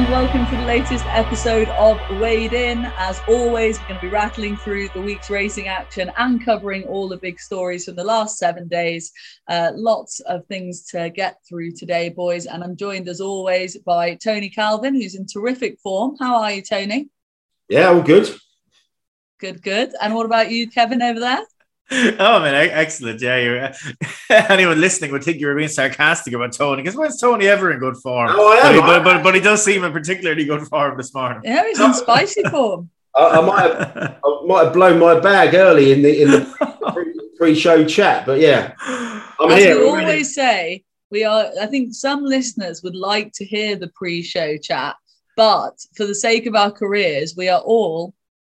[0.00, 2.86] and welcome to the latest episode of Weighed In.
[2.96, 7.06] As always, we're going to be rattling through the week's racing action and covering all
[7.06, 9.12] the big stories from the last seven days.
[9.46, 12.46] Uh, lots of things to get through today, boys.
[12.46, 16.16] And I'm joined as always by Tony Calvin, who's in terrific form.
[16.18, 17.10] How are you, Tony?
[17.68, 18.34] Yeah, all good.
[19.38, 19.92] Good, good.
[20.00, 21.44] And what about you, Kevin, over there?
[22.20, 23.20] oh man, excellent.
[23.20, 23.70] Yeah, you're,
[24.48, 27.80] anyone listening would think you were being sarcastic about Tony because when's Tony ever in
[27.80, 28.30] good form?
[28.30, 28.80] Oh, I am.
[28.80, 31.40] But, but, but, but, he does seem in particularly good form this morning.
[31.42, 32.90] Yeah, he's in spicy form.
[33.16, 37.34] I, I, might have, I might have blown my bag early in the in the
[37.36, 38.74] pre-show chat, but yeah,
[39.40, 39.78] I'm As here.
[39.80, 41.46] We always say we are.
[41.60, 44.94] I think some listeners would like to hear the pre-show chat,
[45.36, 48.14] but for the sake of our careers, we are all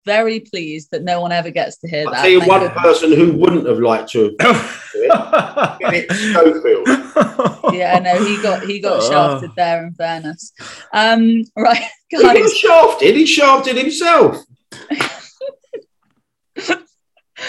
[0.04, 2.22] very pleased that no one ever gets to hear I'll that.
[2.22, 4.34] tell you one person who wouldn't have liked to.
[4.38, 6.86] it, Schofield.
[7.72, 9.10] Yeah, no, he got he got oh.
[9.10, 9.86] shafted there.
[9.86, 10.52] In fairness,
[10.92, 12.20] um, right, guys.
[12.20, 13.16] He got shafted.
[13.16, 14.38] He shafted himself.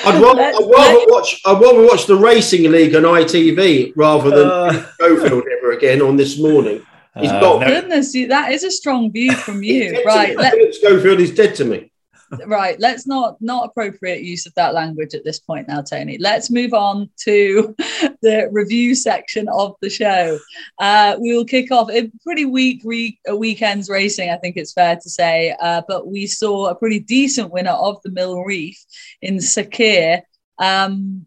[0.05, 1.41] I'd rather, I'd rather watch.
[1.45, 6.17] I'd rather watch the Racing League on ITV rather than uh, Schofield ever again on
[6.17, 6.85] this morning.
[7.19, 8.13] He's uh, got goodness.
[8.13, 10.37] That is a strong view from you, right?
[10.37, 11.90] Let, Schofield is dead to me
[12.45, 16.49] right let's not not appropriate use of that language at this point now tony let's
[16.49, 17.75] move on to
[18.21, 20.39] the review section of the show
[20.79, 24.95] uh, we will kick off a pretty weak week weekend's racing i think it's fair
[24.95, 28.77] to say uh, but we saw a pretty decent winner of the mill reef
[29.21, 30.21] in Sakheer
[30.59, 31.25] um,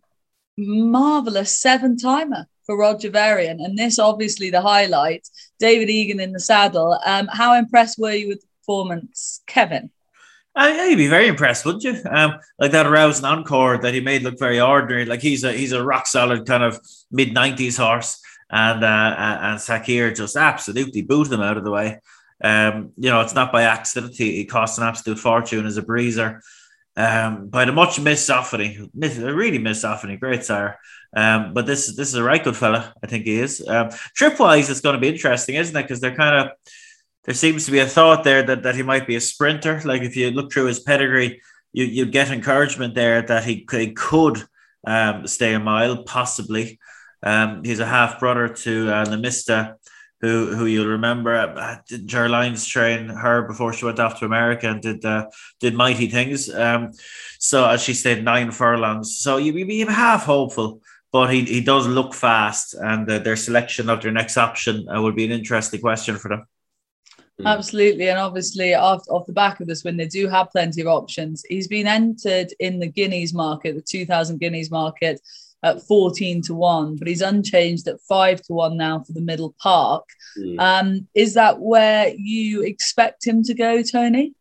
[0.57, 3.61] marvelous seven timer for Roger Varian.
[3.61, 5.29] And this obviously the highlight.
[5.59, 6.99] David Egan in the saddle.
[7.05, 9.91] Um, how impressed were you with the performance, Kevin?
[10.57, 11.97] Uh, yeah, you'd be very impressed, wouldn't you?
[12.09, 15.05] Um, like that rousing encore that he made look very ordinary.
[15.05, 16.81] Like he's a he's a rock solid kind of
[17.11, 18.21] mid nineties horse,
[18.51, 22.01] and uh, and Sakheer just absolutely booted him out of the way.
[22.43, 24.15] Um, you know, it's not by accident.
[24.15, 26.41] He, he cost an absolute fortune as a breezer.
[26.97, 30.79] Um, by the much missed Zoffany, really missed Zoffany, great sire.
[31.17, 33.67] Um, but this this is a right good fella, I think he is.
[33.67, 35.83] Um, trip wise, it's going to be interesting, isn't it?
[35.83, 36.57] Because they're kind of
[37.25, 39.81] there seems to be a thought there that, that he might be a sprinter.
[39.85, 41.41] Like if you look through his pedigree,
[41.73, 44.45] you you get encouragement there that he, he could
[44.87, 46.79] um, stay a mile, possibly.
[47.23, 49.75] Um, he's a half brother to uh, Namista,
[50.21, 54.69] who who you'll remember uh, did Gerlines train her before she went off to America
[54.69, 55.27] and did uh,
[55.61, 56.53] did mighty things.
[56.53, 56.93] Um,
[57.39, 60.81] so as she stayed nine furlongs, so you be half hopeful.
[61.13, 65.01] But he, he does look fast, and uh, their selection of their next option uh,
[65.01, 66.45] would be an interesting question for them.
[67.41, 67.47] Mm.
[67.47, 68.09] Absolutely.
[68.09, 71.45] And obviously, off, off the back of this win, they do have plenty of options.
[71.49, 75.21] He's been entered in the Guineas market, the 2000 Guineas market
[75.65, 79.55] at 14 to 1, but he's unchanged at 5 to 1 now for the middle
[79.59, 80.05] park.
[80.39, 80.61] Mm.
[80.61, 84.35] Um, is that where you expect him to go, Tony?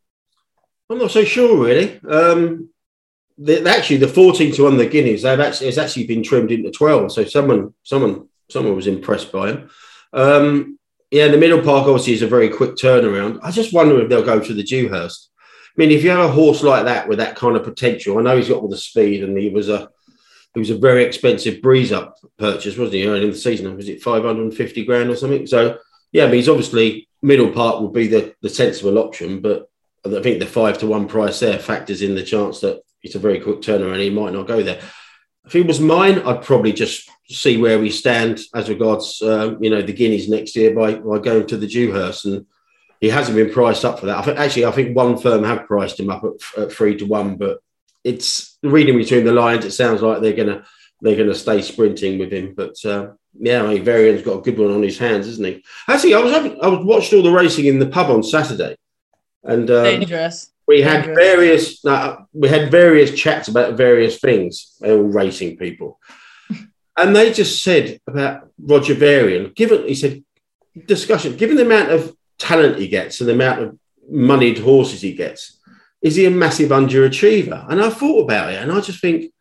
[0.90, 2.00] I'm not so sure, really.
[2.08, 2.70] Um,
[3.38, 6.70] the, actually, the 14 to 1, the Guineas, they've actually, it's actually been trimmed into
[6.70, 7.12] 12.
[7.14, 9.70] So someone, someone, someone was impressed by him.
[10.12, 10.78] Um,
[11.14, 13.40] yeah, the middle park obviously is a very quick turnaround.
[13.44, 15.30] I just wonder if they'll go to the Dewhurst.
[15.38, 18.24] I mean, if you have a horse like that with that kind of potential, I
[18.24, 19.90] know he's got all the speed and he was a
[20.56, 23.08] he was a very expensive breeze up purchase, wasn't he?
[23.08, 25.46] Early in the season, was it 550 grand or something?
[25.46, 25.78] So
[26.12, 29.70] yeah, I mean, he's obviously middle park would be the, the sensible option, but
[30.04, 33.20] I think the five to one price there factors in the chance that it's a
[33.20, 34.00] very quick turnaround.
[34.00, 34.82] He might not go there.
[35.46, 39.70] If it was mine, I'd probably just see where we stand as regards, uh, you
[39.70, 42.26] know, the Guineas next year by, by going to the Dewhurst.
[42.26, 42.46] And
[43.02, 44.18] he hasn't been priced up for that.
[44.18, 47.06] I think, actually, I think one firm have priced him up at, at three to
[47.06, 47.60] one, but
[48.06, 49.66] it's reading between the lines.
[49.66, 50.66] It sounds like they're gonna
[51.02, 52.54] they're gonna stay sprinting with him.
[52.54, 55.64] But uh, yeah, I mean, Varian's got a good one on his hands, isn't he?
[55.88, 58.78] Actually, I was having, I was watched all the racing in the pub on Saturday,
[59.44, 64.98] and uh, dangerous we had various uh, we had various chats about various things all
[64.98, 66.00] racing people.
[66.96, 70.24] And they just said about roger varian given he said
[70.86, 73.80] discussion given the amount of talent he gets and the amount of
[74.12, 75.60] moneyed horses he gets
[76.04, 77.66] is he a massive underachiever?
[77.68, 79.34] And i thought about it and i just think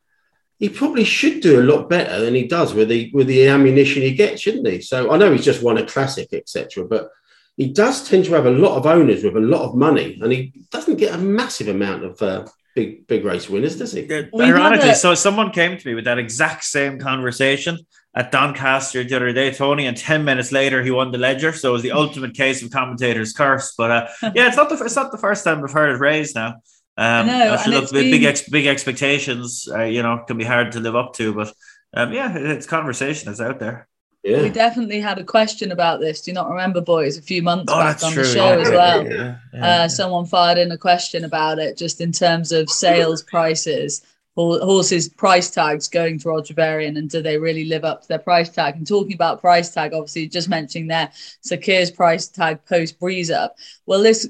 [0.59, 4.01] he probably should do a lot better than he does with the with the ammunition
[4.01, 4.81] he gets shouldn't he?
[4.81, 7.11] So i know he's just won a classic etc but
[7.57, 10.33] he does tend to have a lot of owners with a lot of money, and
[10.33, 14.09] he doesn't get a massive amount of uh, big big race winners, does he?
[14.41, 17.79] ironically, so someone came to me with that exact same conversation
[18.15, 21.53] at Doncaster the other day, Tony, and ten minutes later he won the Leger.
[21.53, 23.75] So it was the ultimate case of commentator's curse.
[23.77, 26.35] But uh, yeah, it's not the it's not the first time we've heard it raised
[26.35, 26.57] now.
[26.97, 28.11] Um, know, look, been...
[28.11, 31.53] big ex- big expectations, uh, you know, can be hard to live up to, but
[31.95, 33.89] um, yeah, it's conversation is out there.
[34.23, 34.43] Yeah.
[34.43, 36.23] We definitely had a question about this.
[36.23, 37.19] Do you not remember, boys?
[37.19, 38.23] A few months oh, back on true.
[38.23, 39.07] the show yeah, as well.
[39.07, 43.25] Yeah, yeah, uh, someone fired in a question about it, just in terms of sales
[43.25, 44.03] prices,
[44.37, 48.21] horses' price tags going to Roger Varian, and do they really live up to their
[48.21, 48.77] price tag?
[48.77, 51.11] And talking about price tag, obviously, just mentioning there,
[51.45, 53.57] Sakheer's price tag post breeze up.
[53.87, 54.29] Well, this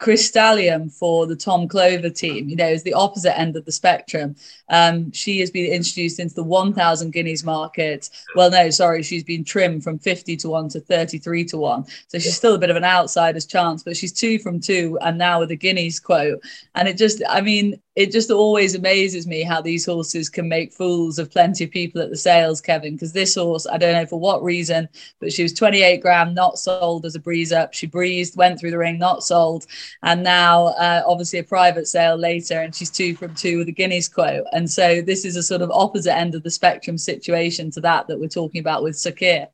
[0.00, 4.34] Crystallium for the Tom Clover team, you know, is the opposite end of the spectrum.
[4.70, 8.08] Um, she has been introduced into the 1,000 guineas market.
[8.34, 11.84] Well, no, sorry, she's been trimmed from 50 to 1 to 33 to 1.
[12.08, 15.18] So she's still a bit of an outsider's chance, but she's two from two and
[15.18, 16.42] now with a guineas quote.
[16.74, 20.72] And it just, I mean, it just always amazes me how these horses can make
[20.72, 22.94] fools of plenty of people at the sales, Kevin.
[22.94, 24.88] Because this horse, I don't know for what reason,
[25.18, 27.74] but she was 28 gram, not sold as a breeze up.
[27.74, 29.66] She breezed, went through the ring, not sold,
[30.02, 33.72] and now uh, obviously a private sale later, and she's two from two with a
[33.72, 34.44] Guineas quote.
[34.52, 38.06] And so this is a sort of opposite end of the spectrum situation to that
[38.08, 39.48] that we're talking about with Sakheer.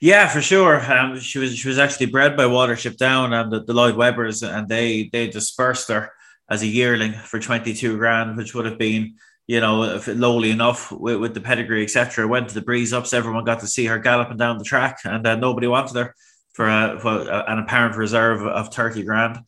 [0.00, 0.80] Yeah, for sure.
[0.90, 4.46] Um, she was she was actually bred by Watership Down and the, the Lloyd Webbers,
[4.46, 6.12] and they they dispersed her
[6.48, 9.16] as a yearling for 22 grand, which would have been,
[9.48, 12.26] you know, lowly enough with, with the pedigree, etc.
[12.26, 13.12] Went to the breeze ups.
[13.12, 16.14] Everyone got to see her galloping down the track, and uh, nobody wanted her
[16.56, 19.40] for, a, for an apparent reserve of 30 grand.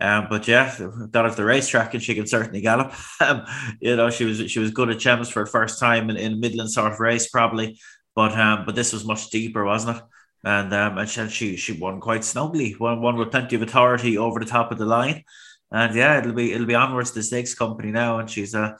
[0.00, 0.76] Um, but yeah,
[1.10, 2.92] got off the racetrack and she can certainly gallop.
[3.20, 3.44] Um,
[3.80, 6.70] you know, she was she was good at Chelmsford first time in, in a Midland
[6.70, 7.78] sort of race, probably.
[8.16, 10.02] But um, but this was much deeper, wasn't it?
[10.42, 14.40] And um, and she she won quite snugly, won one with plenty of authority over
[14.40, 15.22] the top of the line.
[15.70, 18.76] And yeah, it'll be it'll be onwards to the stakes company now, and she's uh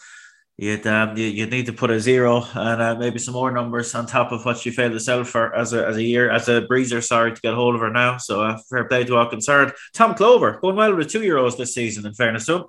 [0.56, 3.94] you'd um you, would need to put a zero and uh, maybe some more numbers
[3.94, 6.48] on top of what she failed to sell for as a as a year as
[6.48, 7.02] a breezer.
[7.02, 8.18] Sorry to get hold of her now.
[8.18, 9.72] So uh, fair play to all concerned.
[9.92, 12.06] Tom Clover going well with two year olds this season.
[12.06, 12.64] In fairness to him,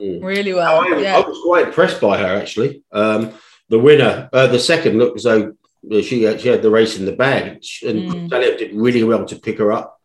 [0.00, 0.24] mm.
[0.24, 0.80] really well.
[0.80, 1.16] I, yeah.
[1.16, 2.82] I, was quite impressed by her actually.
[2.92, 3.32] Um,
[3.68, 5.54] the winner, uh, the second looked as though
[6.02, 8.58] she, she had the race in the bag, and mm.
[8.58, 10.00] did really well to pick her up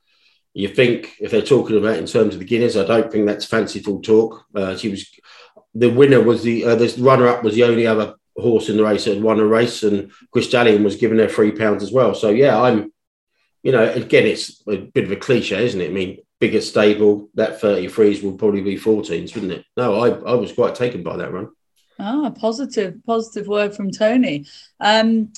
[0.55, 3.43] you think if they're talking about in terms of the Guineas, I don't think that's
[3.43, 4.45] fanciful talk.
[4.55, 5.05] Uh, she was
[5.75, 8.83] the winner was the uh, this runner up was the only other horse in the
[8.83, 12.15] race that had won a race, and Crystallium was given her three pounds as well.
[12.15, 12.91] So yeah, I'm,
[13.61, 15.89] you know, again, it's a bit of a cliche, isn't it?
[15.89, 19.65] I mean, bigger stable, that 33s will probably be 14s, wouldn't it?
[19.77, 21.49] No, I, I was quite taken by that run.
[21.97, 24.45] Ah, positive, positive word from Tony.
[24.79, 25.31] Um,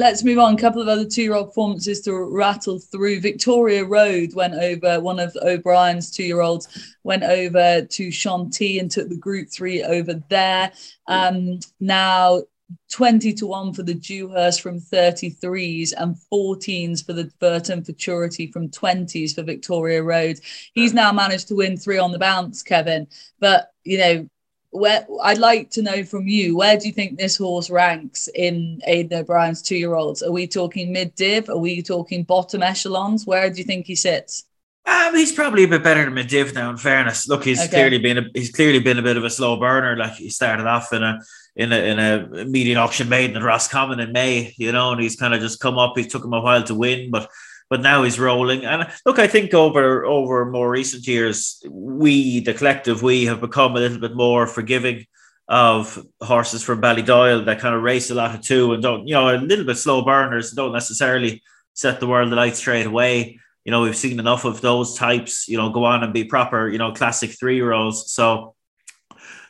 [0.00, 0.54] let's move on.
[0.54, 3.20] A couple of other two-year-old performances to rattle through.
[3.20, 4.98] Victoria Road went over.
[4.98, 10.72] One of O'Brien's two-year-olds went over to Chantilly and took the Group Three over there.
[11.06, 12.42] Um, now
[12.90, 18.68] 20 to 1 for the Dewhurst from 33s and 14s for the Vertem Futurity from
[18.68, 20.40] 20s for Victoria Road.
[20.72, 23.06] He's now managed to win three on the bounce, Kevin.
[23.38, 24.28] But, you know,
[24.70, 28.80] where I'd like to know from you, where do you think this horse ranks in
[28.86, 30.22] Aidan O'Brien's two year olds?
[30.22, 31.48] Are we talking mid div?
[31.48, 33.26] Are we talking bottom echelons?
[33.26, 34.44] Where do you think he sits?
[34.86, 36.70] Um, he's probably a bit better than mid div now.
[36.70, 37.68] In fairness, look, he's okay.
[37.68, 39.96] clearly been a, he's clearly been a bit of a slow burner.
[39.96, 41.18] Like he started off in a
[41.56, 45.16] in a in a median auction maiden at Roscommon in May, you know, and he's
[45.16, 45.98] kind of just come up.
[45.98, 47.28] It took him a while to win, but
[47.70, 48.64] but now he's rolling.
[48.64, 53.76] And look, I think over over more recent years, we, the collective, we have become
[53.76, 55.06] a little bit more forgiving
[55.48, 59.14] of horses from Ballydoyle that kind of race a lot of two and don't, you
[59.14, 61.42] know, a little bit slow burners, don't necessarily
[61.74, 63.38] set the world alight straight away.
[63.64, 66.68] You know, we've seen enough of those types, you know, go on and be proper,
[66.68, 68.10] you know, classic three year olds.
[68.12, 68.54] So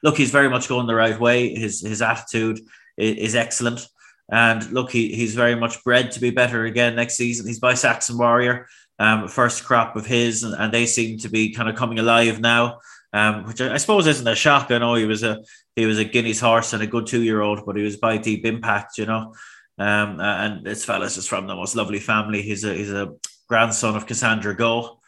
[0.03, 1.55] look, he's very much going the right way.
[1.55, 2.61] His his attitude
[2.99, 3.87] is, is excellent.
[4.31, 7.47] And look, he, he's very much bred to be better again next season.
[7.47, 8.69] He's by Saxon Warrior,
[8.99, 12.39] um, first crop of his, and, and, they seem to be kind of coming alive
[12.39, 12.79] now,
[13.13, 14.71] um, which I, I, suppose isn't a shock.
[14.71, 15.43] I know he was a
[15.75, 18.19] he was a Guineas horse and a good two year old, but he was by
[18.19, 19.35] Deep Impact, you know.
[19.79, 22.43] Um, and this fella's is from the most lovely family.
[22.43, 23.15] He's a he's a
[23.49, 25.01] grandson of Cassandra Go,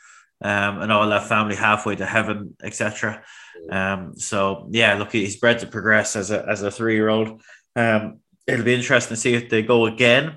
[0.43, 3.23] um, and all that family halfway to heaven, etc.
[3.71, 7.43] Um, so yeah, look, he's bred to progress as a as a three year old.
[7.77, 8.22] Um,
[8.53, 10.37] it'll be interesting to see if they go again.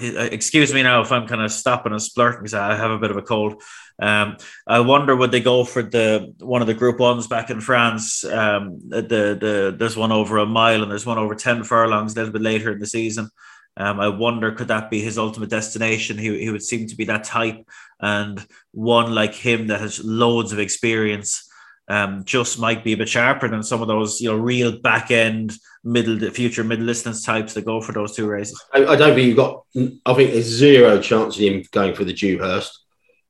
[0.00, 2.98] Uh, excuse me now if I'm kind of stopping and splurting because I have a
[2.98, 3.62] bit of a cold.
[4.00, 7.60] Um, I wonder would they go for the one of the Group Ones back in
[7.60, 8.24] France?
[8.24, 12.16] Um, the the there's one over a mile and there's one over ten furlongs a
[12.16, 13.28] little bit later in the season.
[13.76, 16.16] Um, I wonder could that be his ultimate destination?
[16.16, 17.68] He he would seem to be that type
[18.00, 21.50] and one like him that has loads of experience
[21.92, 25.10] um, just might be a bit sharper than some of those, you know, real back
[25.10, 25.52] end
[25.84, 28.58] middle future middle distance types that go for those two races.
[28.72, 29.64] I, I don't think you've got.
[30.06, 32.78] I think there's zero chance of him going for the Dewhurst.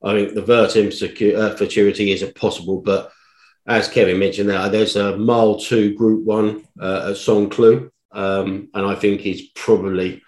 [0.04, 3.10] I think the Vertem secure, uh, Futurity isn't possible, but
[3.66, 8.86] as Kevin mentioned, there there's a mile two Group One uh, at Saint-Cloud, um, and
[8.86, 10.22] I think he's probably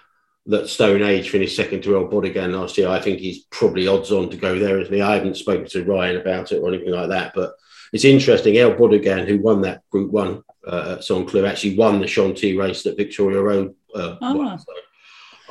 [0.47, 2.89] that Stone Age finished second to El Bodegon last year.
[2.89, 5.01] I think he's probably odds on to go there, isn't he?
[5.01, 7.55] I haven't spoken to Ryan about it or anything like that, but
[7.95, 8.59] it's interesting.
[8.59, 12.83] El Bodegon, who won that Group One uh, at Saint-Cloud, actually won the Chantilly race
[12.83, 14.35] that Victoria Road uh, oh.
[14.35, 14.59] won.
[14.59, 14.67] So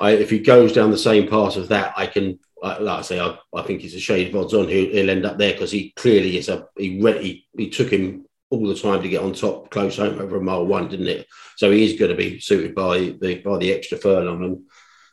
[0.02, 3.18] I, if he goes down the same path of that, I can, like I say,
[3.22, 4.68] I, I think he's a shade of odds on.
[4.68, 6.68] He'll, he'll end up there because he clearly is a.
[6.78, 10.36] He, he he took him all the time to get on top close home over
[10.36, 11.26] a mile one, didn't it?
[11.56, 14.44] So he is going to be suited by the by the extra furlong.
[14.44, 14.64] And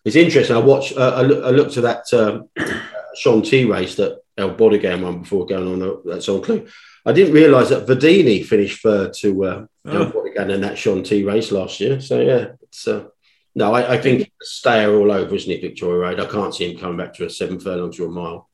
[0.04, 0.56] it's interesting.
[0.56, 0.96] I watched.
[0.96, 2.49] Uh, I, look, I looked at that um,
[3.14, 6.68] Chantilly race that El Bodegon won before going on the, that Saint-Cloud.
[7.07, 10.11] I didn't realise that Verdini finished third to uh, oh.
[10.11, 12.00] Bodegon in that Chantilly race last year.
[12.00, 12.87] So yeah, it's.
[12.87, 13.07] Uh,
[13.54, 16.21] no, I, I think stayer all over, isn't it, Victoria Road?
[16.21, 18.49] I can't see him coming back to a seven furlongs or a mile.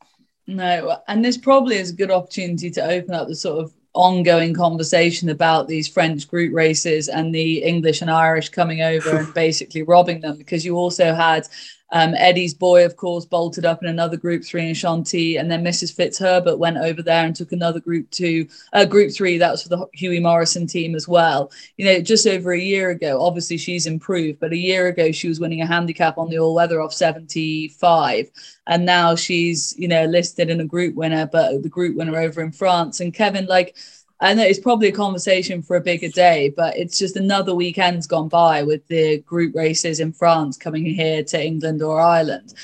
[0.47, 4.55] No, and this probably is a good opportunity to open up the sort of ongoing
[4.55, 9.83] conversation about these French group races and the English and Irish coming over and basically
[9.83, 11.49] robbing them because you also had
[11.93, 15.65] um, Eddie's boy, of course, bolted up in another group three in Chantilly, and then
[15.65, 15.95] Mrs.
[15.95, 19.39] Fitzherbert went over there and took another group two, uh, group three.
[19.39, 21.53] That was for the Hughie Morrison team as well.
[21.77, 25.29] You know, just over a year ago, obviously she's improved, but a year ago she
[25.29, 28.31] was winning a handicap on the all weather off 75,
[28.67, 32.43] and now she's you know listed in a group winner, but the group winner over
[32.43, 32.99] in France.
[33.01, 33.77] And Kevin, like
[34.19, 38.07] I know it's probably a conversation for a bigger day, but it's just another weekend's
[38.07, 42.55] gone by with the group races in France coming here to England or Ireland.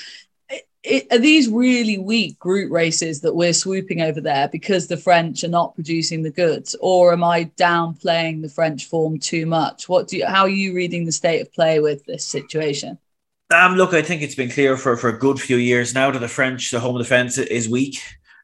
[0.49, 4.97] It, it, are these really weak group races that we're swooping over there because the
[4.97, 9.87] French are not producing the goods, or am I downplaying the French form too much?
[9.87, 12.97] What do you, how are you reading the state of play with this situation?
[13.53, 16.17] Um, look, I think it's been clear for, for a good few years now that
[16.17, 17.99] the French, the home defence is weak.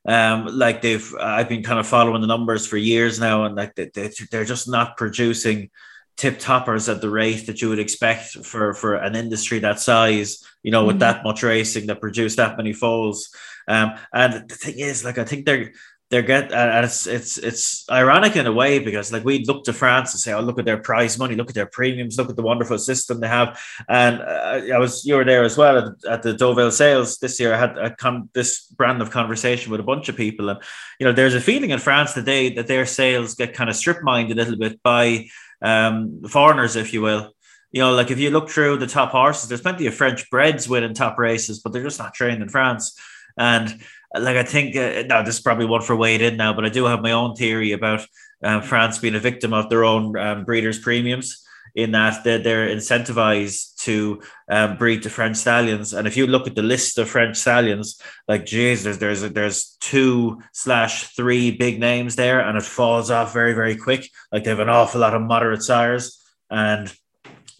[0.09, 3.75] Um, like they've, I've been kind of following the numbers for years now, and like
[3.75, 3.91] they,
[4.31, 5.69] they're just not producing
[6.17, 10.43] tip toppers at the rate that you would expect for for an industry that size.
[10.63, 10.87] You know, mm-hmm.
[10.87, 13.29] with that much racing that produce that many foals.
[13.67, 15.73] Um, and the thing is, like I think they're
[16.09, 19.73] they're get and it's it's it's ironic in a way because like we look to
[19.73, 22.35] France and say, oh look at their prize money, look at their premiums, look at
[22.35, 23.61] the wonderful system they have.
[23.87, 27.39] And uh, I was you were there as well at, at the Deauville sales this
[27.39, 27.53] year.
[27.53, 30.59] I had a con- this brand of conversation with a bunch of people, and
[30.99, 34.01] you know there's a feeling in France today that their sales get kind of strip
[34.01, 35.27] mined a little bit by
[35.61, 37.33] um, foreigners, if you will.
[37.71, 40.67] You know, like if you look through the top horses, there's plenty of French breds
[40.67, 42.99] winning top races, but they're just not trained in France.
[43.37, 43.79] And
[44.15, 46.69] like I think uh, now this is probably one for Wade in now, but I
[46.69, 48.05] do have my own theory about
[48.43, 52.67] uh, France being a victim of their own um, breeders' premiums in that they're, they're
[52.67, 55.93] incentivized to um, breed the French stallions.
[55.93, 59.77] And if you look at the list of French stallions, like geez, there's there's there's
[59.79, 64.09] two slash three big names there, and it falls off very very quick.
[64.31, 66.91] Like they have an awful lot of moderate sires, and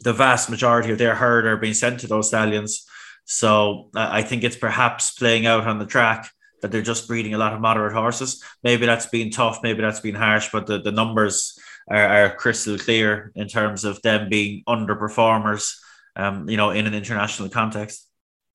[0.02, 2.88] the vast majority of their herd are being sent to those stallions.
[3.26, 7.34] So uh, I think it's perhaps playing out on the track that they're just breeding
[7.34, 8.44] a lot of moderate horses.
[8.64, 11.58] Maybe that's been tough, maybe that's been harsh, but the, the numbers
[11.90, 15.76] are, are crystal clear in terms of them being underperformers,
[16.16, 18.08] um, you know, in an international context.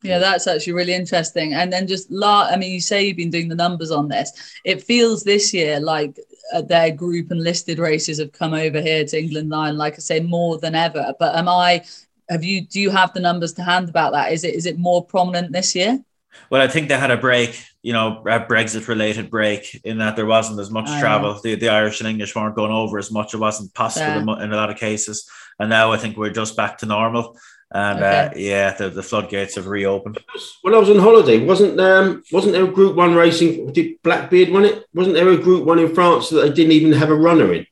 [0.02, 1.54] Yeah, that's actually really interesting.
[1.54, 4.30] And then just, la- I mean, you say you've been doing the numbers on this.
[4.62, 6.18] It feels this year like
[6.52, 9.98] uh, their group and listed races have come over here to England Line, like I
[9.98, 11.14] say, more than ever.
[11.18, 11.84] But am I?
[12.28, 12.66] Have you?
[12.66, 14.30] Do you have the numbers to hand about that?
[14.30, 14.54] Is it?
[14.54, 16.04] Is it more prominent this year?
[16.50, 20.16] Well, I think they had a break, you know, a Brexit related break in that
[20.16, 21.40] there wasn't as much travel.
[21.42, 23.34] The, the Irish and English weren't going over as much.
[23.34, 24.44] It wasn't possible yeah.
[24.44, 25.28] in, a lot of cases.
[25.58, 27.36] And now I think we're just back to normal.
[27.72, 28.26] And uh, okay.
[28.26, 30.18] uh, yeah, the, the floodgates have reopened.
[30.62, 33.72] When I was on holiday, wasn't um wasn't there a Group One racing?
[33.72, 34.84] Did Blackbeard won it?
[34.94, 37.66] Wasn't there a Group One in France that they didn't even have a runner in?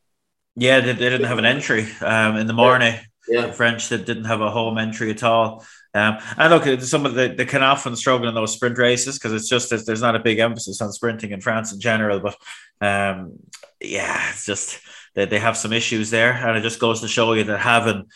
[0.57, 2.95] Yeah, they, they didn't have an entry um, in the morning.
[3.29, 3.47] Yeah.
[3.47, 3.53] yeah.
[3.53, 5.65] French that didn't have a home entry at all.
[5.95, 9.19] Um, and look, at some of the they can often struggle in those sprint races
[9.19, 12.21] because it's just there's not a big emphasis on sprinting in France in general.
[12.21, 12.37] But
[12.81, 13.39] um,
[13.81, 14.81] yeah, it's just
[15.15, 18.07] that they have some issues there, and it just goes to show you that having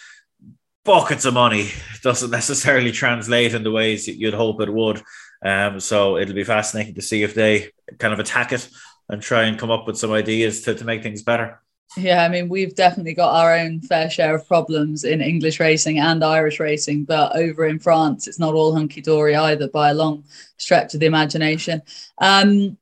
[0.84, 1.68] buckets of money
[2.02, 5.02] doesn't necessarily translate in the ways you'd hope it would.
[5.44, 8.68] Um, so it'll be fascinating to see if they kind of attack it
[9.08, 11.60] and try and come up with some ideas to, to make things better.
[11.96, 15.98] Yeah, I mean, we've definitely got our own fair share of problems in English racing
[15.98, 19.94] and Irish racing, but over in France, it's not all hunky dory either by a
[19.94, 20.24] long
[20.58, 21.80] stretch of the imagination.
[22.18, 22.76] Um,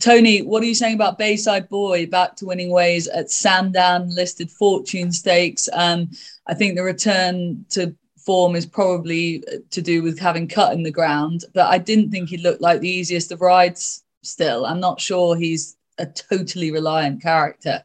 [0.00, 4.50] Tony, what are you saying about Bayside Boy back to winning ways at Sandown listed
[4.50, 5.68] fortune stakes?
[5.72, 6.10] Um,
[6.46, 10.90] I think the return to form is probably to do with having cut in the
[10.90, 14.66] ground, but I didn't think he looked like the easiest of rides still.
[14.66, 17.84] I'm not sure he's a totally reliant character.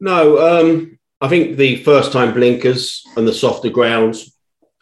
[0.00, 4.34] No, um, I think the first time blinkers and the softer grounds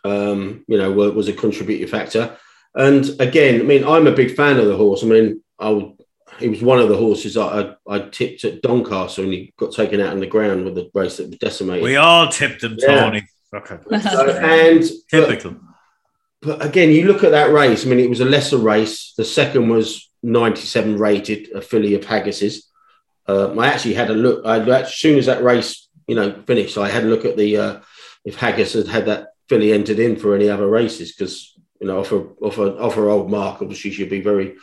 [0.05, 2.37] um, you know, was a contributing factor.
[2.75, 5.03] And again, I mean, I'm a big fan of the horse.
[5.03, 5.93] I mean, I would,
[6.39, 9.73] he was one of the horses I, I, I tipped at Doncaster and he got
[9.73, 11.85] taken out on the ground with the race that was decimated.
[11.85, 13.29] We all tipped him, Tony.
[13.53, 13.59] Yeah.
[13.59, 13.79] Okay.
[13.91, 15.53] and typical.
[16.41, 17.85] But, but again, you look at that race.
[17.85, 19.13] I mean, it was a lesser race.
[19.17, 22.72] The second was 97 rated, a filly of Haggas's.
[23.29, 24.45] Uh, I actually had a look.
[24.45, 27.57] I, as soon as that race, you know, finished, I had a look at the
[27.57, 27.81] uh,
[28.25, 31.53] if Haggas had had that filly entered in for any other races because
[31.83, 34.55] you know, off her off her off her old mark, obviously she'd be very,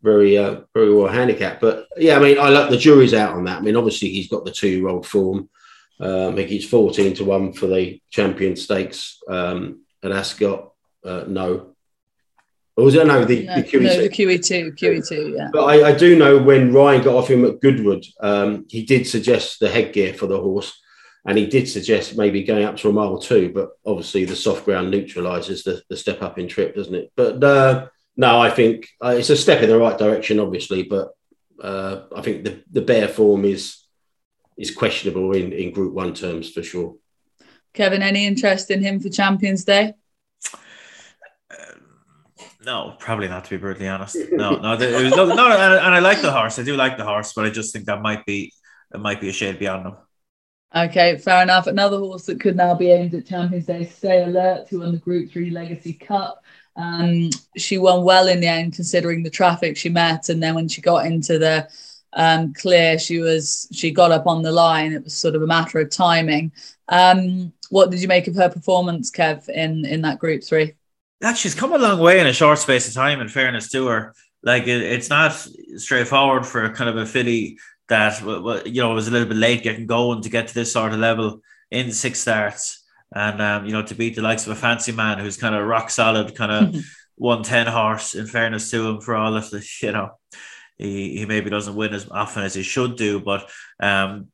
[0.00, 1.60] very, uh, very well handicapped.
[1.60, 3.58] But yeah, I mean, I like the jury's out on that.
[3.58, 5.50] I mean, obviously he's got the two year old form.
[6.00, 10.72] Um, I think he's 14 to 1 for the champion stakes um, at Ascot.
[11.04, 11.74] Uh, no.
[12.78, 13.82] Or was it no the, no, the QE2?
[13.82, 15.48] No, the QE2, QE2, yeah.
[15.52, 19.04] But I, I, do know when Ryan got off him at Goodwood, um, he did
[19.04, 20.80] suggest the headgear for the horse,
[21.26, 23.50] and he did suggest maybe going up to a mile two.
[23.52, 27.10] But obviously, the soft ground neutralises the, the step up in trip, doesn't it?
[27.16, 30.84] But uh, no, I think uh, it's a step in the right direction, obviously.
[30.84, 31.08] But
[31.60, 33.82] uh, I think the the bare form is
[34.56, 36.94] is questionable in, in Group One terms for sure.
[37.74, 39.94] Kevin, any interest in him for Champions Day?
[42.68, 43.44] No, probably not.
[43.44, 46.30] To be brutally honest, no, no, there, was no, no, and, and I like the
[46.30, 46.58] horse.
[46.58, 48.52] I do like the horse, but I just think that might be
[48.92, 49.96] it might be a shade beyond them.
[50.76, 51.66] Okay, fair enough.
[51.66, 54.98] Another horse that could now be aimed at Champions Day, Stay Alert, who won the
[54.98, 56.44] Group Three Legacy Cup.
[56.76, 60.68] Um, she won well in the end, considering the traffic she met, and then when
[60.68, 61.70] she got into the
[62.12, 64.92] um, clear, she was she got up on the line.
[64.92, 66.52] It was sort of a matter of timing.
[66.90, 70.74] Um, what did you make of her performance, Kev, in in that Group Three?
[71.20, 73.20] That she's come a long way in a short space of time.
[73.20, 75.32] In fairness to her, like it, it's not
[75.76, 77.58] straightforward for a kind of a filly
[77.88, 78.20] that
[78.66, 80.98] you know was a little bit late getting going to get to this sort of
[80.98, 84.92] level in six starts, and um, you know to beat the likes of a fancy
[84.92, 86.84] man who's kind of rock solid, kind of
[87.16, 88.14] one ten horse.
[88.14, 90.10] In fairness to him, for all of the you know.
[90.80, 93.50] He, he maybe doesn't win as often as he should do, but
[93.80, 94.28] um,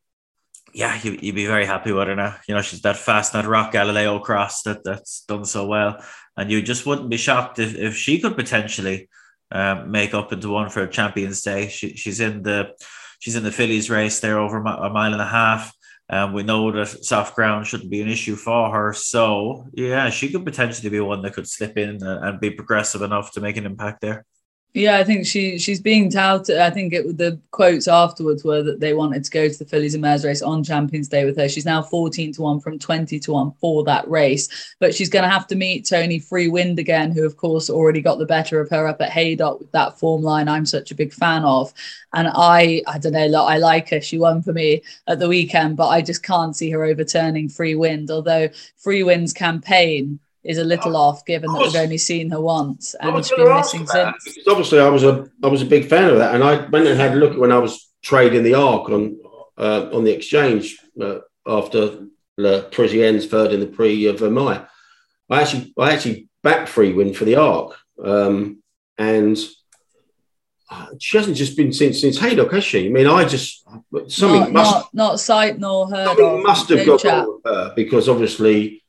[0.75, 2.37] yeah, you, would be very happy with her now.
[2.49, 6.03] You know, she's that fast, that rock Galileo cross that that's done so well
[6.37, 9.09] and you just wouldn't be shocked if, if she could potentially
[9.53, 11.69] um, make up into one for a Champions Day.
[11.69, 12.73] She, she's in the
[13.21, 15.73] she's in the fillies race there over a mile and a half.
[16.11, 18.93] Um, we know that soft ground shouldn't be an issue for her.
[18.93, 23.33] So yeah, she could potentially be one that could slip in and be progressive enough
[23.33, 24.27] to make an impact there.
[24.77, 26.59] Yeah, I think she she's being touted.
[26.59, 29.95] I think it the quotes afterwards were that they wanted to go to the Fillies
[29.95, 31.49] and Mares race on Champions Day with her.
[31.49, 34.75] She's now 14 to 1 from 20 to 1 for that race.
[34.81, 38.03] But she's going to have to meet Tony Free Wind again, who, of course, already
[38.03, 40.97] got the better of her up at Haydock with that form line I'm such a
[40.97, 41.73] big fan of.
[42.13, 44.01] And I, I don't know, look, I like her.
[44.01, 47.77] She won for me at the weekend, but I just can't see her overturning Free
[47.77, 48.11] Wind.
[48.11, 52.94] Although Free Wind's campaign is a little off, given that we've only seen her once
[53.00, 54.38] and she's been missing since.
[54.46, 57.00] Obviously, I was a I was a big fan of that, and I went and
[57.00, 59.18] had a look when I was trading the Arc on
[59.57, 64.66] uh, on the exchange uh, after La Parisienne's third in the Prix of Vermeille.
[65.30, 68.62] I actually I actually backed Free Wind for the Arc, um,
[68.98, 69.38] and
[70.70, 72.87] uh, she hasn't just been since since Haydock, has she?
[72.87, 73.64] I mean, I just
[74.09, 76.07] something not, must not, not sight nor heard.
[76.07, 78.84] Something must have got wrong with her because obviously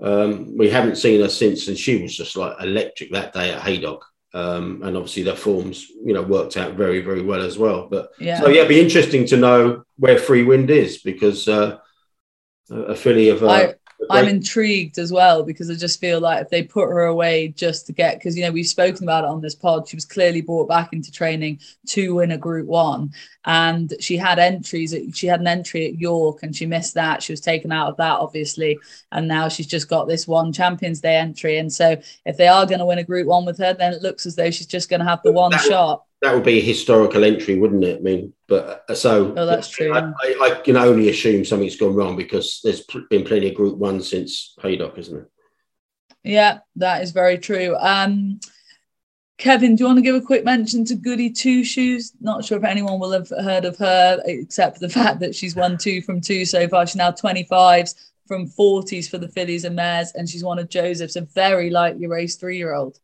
[0.00, 3.62] um, we haven't seen her since, and she was just like electric that day at
[3.62, 4.04] Haydock.
[4.34, 7.88] Um, and obviously their forms, you know, worked out very, very well as well.
[7.90, 8.40] But yeah.
[8.40, 11.78] so yeah, it'd be interesting to know where Free Wind is because uh,
[12.70, 13.74] a filly of uh,
[14.10, 17.86] I'm intrigued as well because I just feel like if they put her away just
[17.86, 20.40] to get, because you know we've spoken about it on this pod, she was clearly
[20.40, 23.12] brought back into training to win a Group One,
[23.44, 24.94] and she had entries.
[25.14, 27.22] She had an entry at York, and she missed that.
[27.22, 28.78] She was taken out of that, obviously,
[29.12, 31.58] and now she's just got this one Champions Day entry.
[31.58, 34.02] And so, if they are going to win a Group One with her, then it
[34.02, 36.62] looks as though she's just going to have the one shot that would be a
[36.62, 37.98] historical entry, wouldn't it?
[37.98, 39.92] I mean, but uh, so oh, that's true.
[39.92, 43.76] I, I, I, can only assume something's gone wrong because there's been plenty of Group
[43.76, 45.30] One since Haydock, isn't it?
[46.22, 47.76] Yeah, that is very true.
[47.76, 48.38] Um,
[49.36, 52.12] Kevin, do you want to give a quick mention to Goody Two Shoes?
[52.20, 55.56] Not sure if anyone will have heard of her, except for the fact that she's
[55.56, 56.86] won two from two so far.
[56.86, 57.96] She's now 25s
[58.28, 62.06] from 40s for the fillies and mares, and she's one of Joseph's, a very lightly
[62.06, 63.00] raced three year old.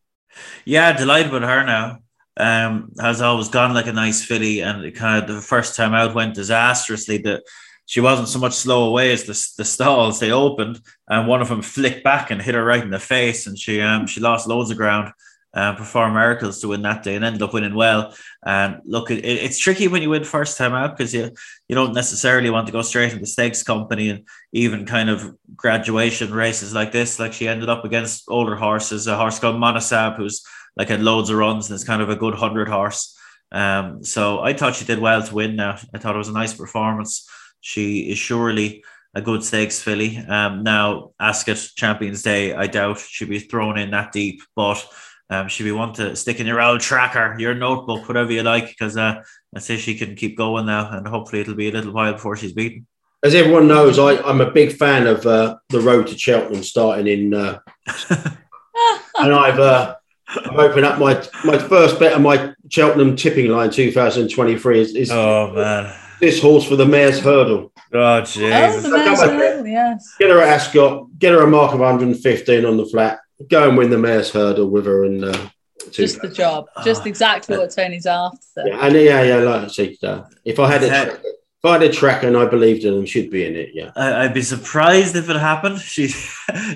[0.65, 2.03] Yeah, delighted with her now
[2.39, 5.95] um, has always gone like a nice filly, and it kind of the first time
[5.95, 7.19] out went disastrously.
[7.19, 7.43] That
[7.87, 11.49] she wasn't so much slow away as the, the stalls they opened, and one of
[11.49, 14.49] them flicked back and hit her right in the face, and she um she lost
[14.49, 15.13] loads of ground.
[15.55, 18.15] uh, perform miracles to win that day and ended up winning well.
[18.45, 21.31] And look, it, it's tricky when you win first time out because you
[21.69, 26.33] you don't necessarily want to go straight into stakes company and even kind of graduation
[26.33, 27.19] races like this.
[27.19, 30.45] Like she ended up against older horses, a horse called Monasab, who's
[30.79, 33.19] like had loads of runs and is kind of a good hundred horse.
[33.51, 35.57] Um, so I thought she did well to win.
[35.57, 37.29] Now I thought it was a nice performance.
[37.61, 40.19] She is surely a good stakes filly.
[40.19, 44.87] Um, now Ascot Champions Day, I doubt she'll be thrown in that deep, but
[45.31, 48.69] um, she'll be one to stick in your old tracker, your notebook, whatever you like,
[48.69, 49.23] because uh,
[49.55, 52.37] I say she can keep going now, and hopefully it'll be a little while before
[52.37, 52.87] she's beaten.
[53.23, 57.07] As everyone knows, I, I'm a big fan of uh, the road to Cheltenham starting
[57.09, 57.59] in, uh,
[58.11, 59.97] and I've uh,
[60.29, 61.15] I'm opening up my
[61.45, 66.65] my first bet on my Cheltenham tipping line 2023 is, is oh man this horse
[66.65, 67.73] for the Mares' Hurdle.
[67.93, 68.43] Oh Jesus!
[68.43, 70.15] Oh, the Mares' Hurdle, yes.
[70.19, 73.79] Get her at Ascot, get her a mark of 115 on the flat, go and
[73.79, 75.25] win the Mares' Hurdle with her and.
[75.25, 75.49] Uh,
[75.91, 78.63] just the job, just exactly what Tony's after.
[78.67, 81.19] Yeah, and yeah, yeah, like I said, uh, if I had a
[81.59, 83.71] if I had a track and I believed in them, she'd be in it.
[83.75, 85.81] Yeah, I, would be surprised if it happened.
[85.99, 86.15] She's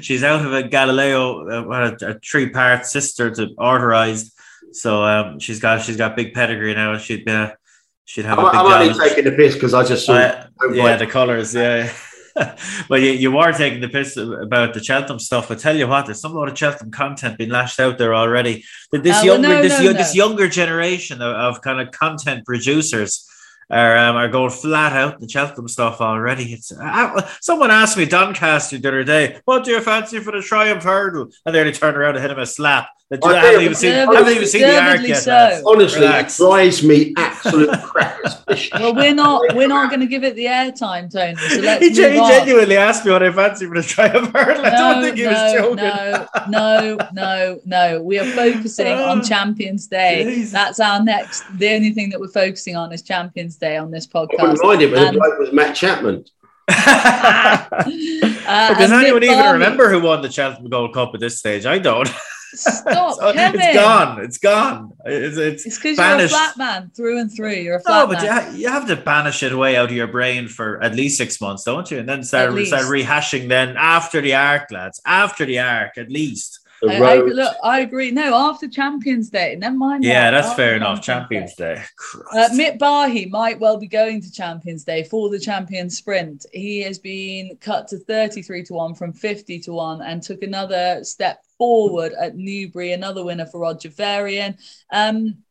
[0.01, 4.33] she's out of a Galileo, uh, a, a three part sister to Arterized,
[4.73, 6.99] so um, she's got she's got big pedigree now.
[6.99, 7.57] She'd be a,
[8.07, 8.41] she'd have.
[8.41, 10.15] I'm, a big I'm only taking the piss because I just saw.
[10.15, 11.55] Uh, yeah, the colours.
[11.55, 11.93] Yeah.
[12.89, 15.51] well, you, you are taking the piss about the Cheltenham stuff.
[15.51, 18.65] I tell you what, there's some lot of Cheltenham content being lashed out there already.
[18.91, 19.93] This uh, younger, well, no, this, no, no.
[19.93, 23.29] this younger generation of, of kind of content producers
[23.71, 26.53] are, um, are going flat out the Cheltenham stuff already.
[26.53, 30.43] It's uh, someone asked me Doncaster the other day, "What do you fancy for the
[30.43, 32.89] Triumph Hurdle?" And then he turned around and hit him a slap.
[33.23, 35.17] I haven't even seen, haven't even seen the arc yet.
[35.17, 35.63] So.
[35.67, 36.39] Honestly, Relax.
[36.39, 38.71] it drives me absolute crackers.
[38.75, 41.37] well, we're not we're not going to give it the airtime, Tony.
[41.37, 42.31] So let's he, move he on.
[42.31, 44.65] genuinely asked me what I fancy for the Triumph Hurdle.
[44.65, 45.77] I don't think he no, was joking.
[45.77, 48.03] No, no, no, no.
[48.03, 50.25] We are focusing on Champions Day.
[50.25, 50.53] Jesus.
[50.53, 51.45] That's our next.
[51.59, 54.39] The only thing that we're focusing on is Champions Day on this podcast.
[54.39, 56.25] I wouldn't mind it, but the was Matt Chapman.
[56.69, 57.85] uh,
[58.75, 61.67] Does anyone even remember who won the Cheltenham Gold Cup at this stage?
[61.67, 62.09] I don't.
[62.55, 63.61] Stop, so Kevin.
[63.61, 64.25] It's gone.
[64.25, 64.93] It's gone.
[65.05, 67.55] It's it's because you're a flat man through and through.
[67.55, 68.55] You're a flat no, but man.
[68.55, 71.41] You, you have to banish it away out of your brain for at least six
[71.41, 71.99] months, don't you?
[71.99, 73.49] And then start, start rehashing.
[73.49, 76.61] Then after the arc, lads, after the arc, at least.
[76.89, 78.11] I, I, look, I agree.
[78.11, 80.03] No, after Champions Day, never mind.
[80.03, 80.33] Yeah, that.
[80.33, 81.01] that's after fair enough.
[81.01, 81.77] Champions Day.
[81.77, 81.83] Day.
[82.33, 86.45] Uh, Mitbaahy might well be going to Champions Day for the Champions Sprint.
[86.53, 91.05] He has been cut to 33 to 1 from 50 to 1 and took another
[91.05, 94.59] step forward at Newbury, another winner for Roger Varian.
[94.93, 95.45] Um,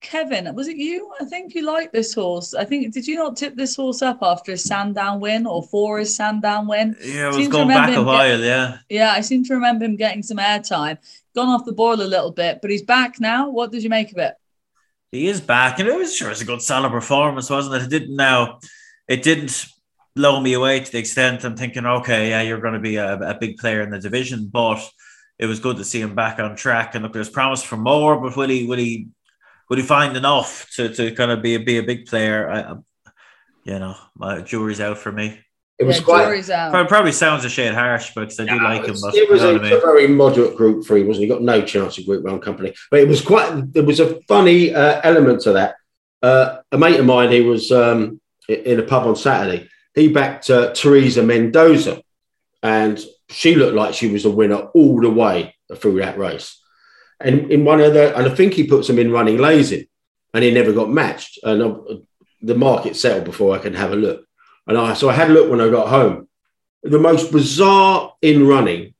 [0.00, 1.10] Kevin, was it you?
[1.20, 2.54] I think you like this horse.
[2.54, 5.98] I think did you not tip this horse up after his Sandown win or for
[5.98, 6.96] his Sandown win?
[7.02, 8.38] Yeah, it was going back a while.
[8.38, 10.98] Get, yeah, yeah, I seem to remember him getting some airtime.
[11.34, 13.50] Gone off the boil a little bit, but he's back now.
[13.50, 14.34] What did you make of it?
[15.10, 17.82] He is back, and it was sure it's a good solid performance, wasn't it?
[17.82, 18.60] It didn't now,
[19.08, 19.66] it didn't
[20.14, 23.18] blow me away to the extent I'm thinking, okay, yeah, you're going to be a,
[23.18, 24.80] a big player in the division, but
[25.38, 26.94] it was good to see him back on track.
[26.94, 29.08] And look, there's promise for more, but will he will he
[29.68, 32.50] would he find enough to, to kind of be be a big player?
[32.50, 32.74] I,
[33.64, 35.40] you know, my jury's out for me.
[35.78, 36.88] It was yeah, quite.
[36.88, 38.96] Probably sounds a shade harsh, but I do no, like him.
[39.00, 39.72] But, it was, a, I mean?
[39.72, 41.28] a, very moderate group three, wasn't he?
[41.28, 43.72] Got no chance of group one company, but it was quite.
[43.72, 45.76] There was a funny uh, element to that.
[46.22, 49.70] Uh, a mate of mine, he was um, in a pub on Saturday.
[50.00, 52.02] He backed uh, Teresa Mendoza,
[52.62, 56.58] and she looked like she was a winner all the way through that race.
[57.20, 59.90] And in one of the, and I think he put some in running lazy,
[60.32, 61.38] and he never got matched.
[61.42, 61.74] And uh,
[62.40, 64.24] the market settled before I could have a look.
[64.66, 66.28] And I, so I had a look when I got home.
[66.82, 68.94] The most bizarre in running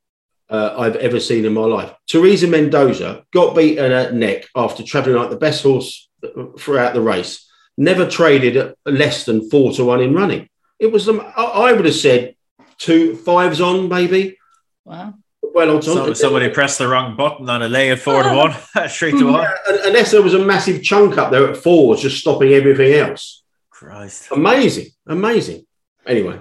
[0.50, 1.94] uh, I've ever seen in my life.
[2.06, 6.10] Teresa Mendoza got beaten at neck after traveling like the best horse
[6.58, 7.50] throughout the race.
[7.78, 10.50] Never traded less than four to one in running.
[10.80, 12.34] It was, um, I would have said
[12.78, 14.38] two fives on maybe.
[14.84, 15.14] Wow
[15.54, 18.52] well on so, somebody pressed the wrong button on a lay at four to one,
[18.88, 19.48] three to one.
[19.66, 23.42] Unless there was a massive chunk up there at fours, just stopping everything else.
[23.70, 25.66] Christ, amazing, amazing.
[26.06, 26.38] Anyway,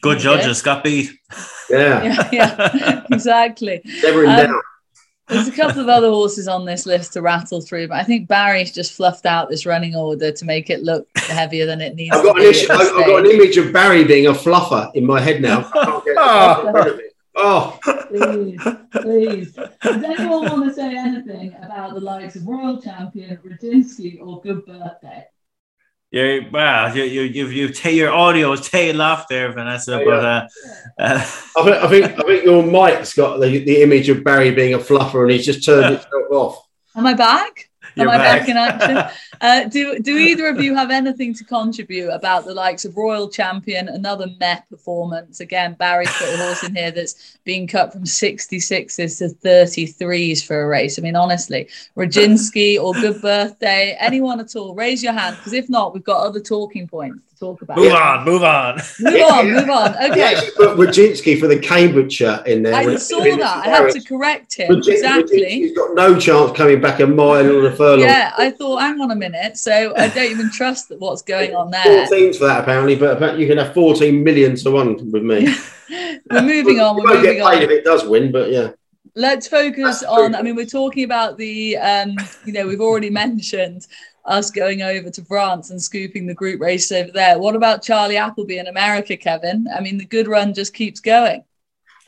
[0.00, 1.12] good judges got beat.
[1.70, 3.80] Yeah, yeah, yeah exactly.
[4.02, 4.62] Never in um, doubt.
[5.28, 8.28] There's a couple of other horses on this list to rattle through, but I think
[8.28, 12.14] Barry's just fluffed out this running order to make it look heavier than it needs.
[12.14, 15.20] I've got, an, issue, I've got an image of Barry being a fluffer in my
[15.20, 15.70] head now.
[16.16, 16.96] Ah.
[17.36, 19.52] Oh, please, please.
[19.82, 24.64] Does anyone want to say anything about the likes of Royal Champion, Radinsky, or Good
[24.64, 25.26] Birthday?
[26.14, 29.98] Yeah, well, you you you you take your audio is tail off there, Vanessa.
[29.98, 30.48] Yeah, but uh,
[30.96, 34.52] uh, I think I think I think your mic's got the, the image of Barry
[34.52, 36.68] being a fluffer, and he's just turned itself off.
[36.94, 37.68] Am I back?
[37.98, 38.48] Am I back, back.
[38.48, 39.18] in action?
[39.40, 43.28] Uh, do do either of you have anything to contribute about the likes of Royal
[43.28, 45.40] Champion, another Met performance?
[45.40, 50.62] Again, Barry put a horse in here that's been cut from 66s to 33s for
[50.62, 50.98] a race.
[50.98, 55.68] I mean, honestly, Roginski or Good Birthday, anyone at all, raise your hand because if
[55.70, 57.76] not, we've got other talking points talk about.
[57.76, 58.80] move on, move on.
[59.00, 59.94] Move on, move on.
[60.04, 60.22] Okay.
[60.22, 62.74] actually put Wojcinski for the Cambridgeshire in there.
[62.74, 63.66] I saw that.
[63.66, 64.68] I had to correct him.
[64.70, 65.40] Wojcicki- Exactly.
[65.40, 68.00] Wojcicki's got no chance coming back a mile or a furlong.
[68.00, 69.56] Yeah, I thought, hang on a minute.
[69.58, 72.06] So I don't even trust that what's going on there.
[72.06, 75.54] 14 for that apparently, but you can have 14 million to one with me.
[76.30, 76.96] We're moving on.
[76.96, 77.62] We're moving get paid on.
[77.62, 78.70] if it does win, but yeah.
[79.14, 83.86] let's focus on i mean we're talking about the um you know we've already mentioned
[84.26, 88.16] us going over to france and scooping the group race over there what about charlie
[88.16, 91.42] appleby in america kevin i mean the good run just keeps going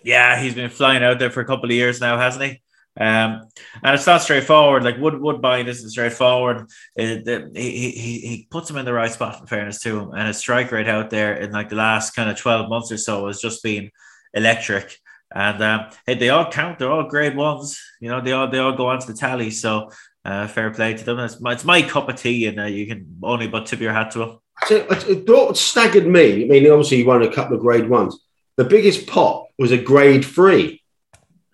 [0.03, 2.63] Yeah, he's been flying out there for a couple of years now, hasn't he?
[2.99, 3.49] Um,
[3.83, 4.85] and it's not straightforward.
[4.85, 6.69] Like Wood Woodbine isn't straightforward.
[6.95, 9.41] It, the- he, he he puts him in the right spot.
[9.41, 12.31] In fairness to him, and his strike rate out there in like the last kind
[12.31, 13.91] of twelve months or so has just been
[14.33, 14.97] electric.
[15.35, 16.79] And um, hey, they all count.
[16.79, 17.79] They're all grade ones.
[18.01, 19.51] You know, they all they all go onto the tally.
[19.51, 19.91] So
[20.27, 21.21] uh, fair play to them.
[21.21, 23.93] It's my, it's my cup of tea, and uh, you can only but tip your
[23.93, 24.41] hat to.
[24.67, 28.19] So, uh, what staggered me, I mean, obviously he won a couple of grade ones.
[28.57, 30.83] The biggest pot was a grade three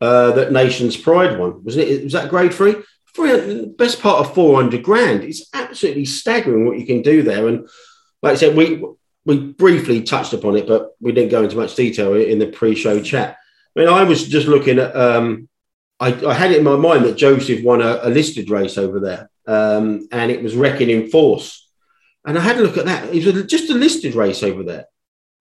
[0.00, 1.62] uh, that Nation's Pride won.
[1.62, 2.04] Wasn't it?
[2.04, 2.76] Was that grade three?
[3.14, 5.22] Three, best part of 400 grand.
[5.22, 7.46] It's absolutely staggering what you can do there.
[7.48, 7.68] And
[8.22, 8.82] like I said, we
[9.26, 13.02] we briefly touched upon it, but we didn't go into much detail in the pre-show
[13.02, 13.36] chat.
[13.76, 14.96] I mean, I was just looking at.
[14.96, 15.48] Um,
[16.02, 18.98] I, I had it in my mind that Joseph won a, a listed race over
[18.98, 21.46] there, um, and it was Wrecking in Force.
[22.24, 23.14] And I had a look at that.
[23.14, 24.86] It was just a listed race over there,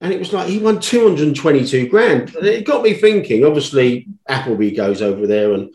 [0.02, 2.36] and it was like he won two hundred and twenty-two grand.
[2.36, 3.44] And it got me thinking.
[3.44, 5.74] Obviously, Appleby goes over there, and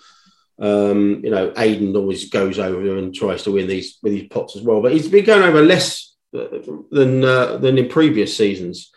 [0.58, 4.28] um, you know, Aidan always goes over there and tries to win these with these
[4.28, 4.80] pots as well.
[4.82, 6.46] But he's been going over less uh,
[6.90, 8.92] than uh, than in previous seasons.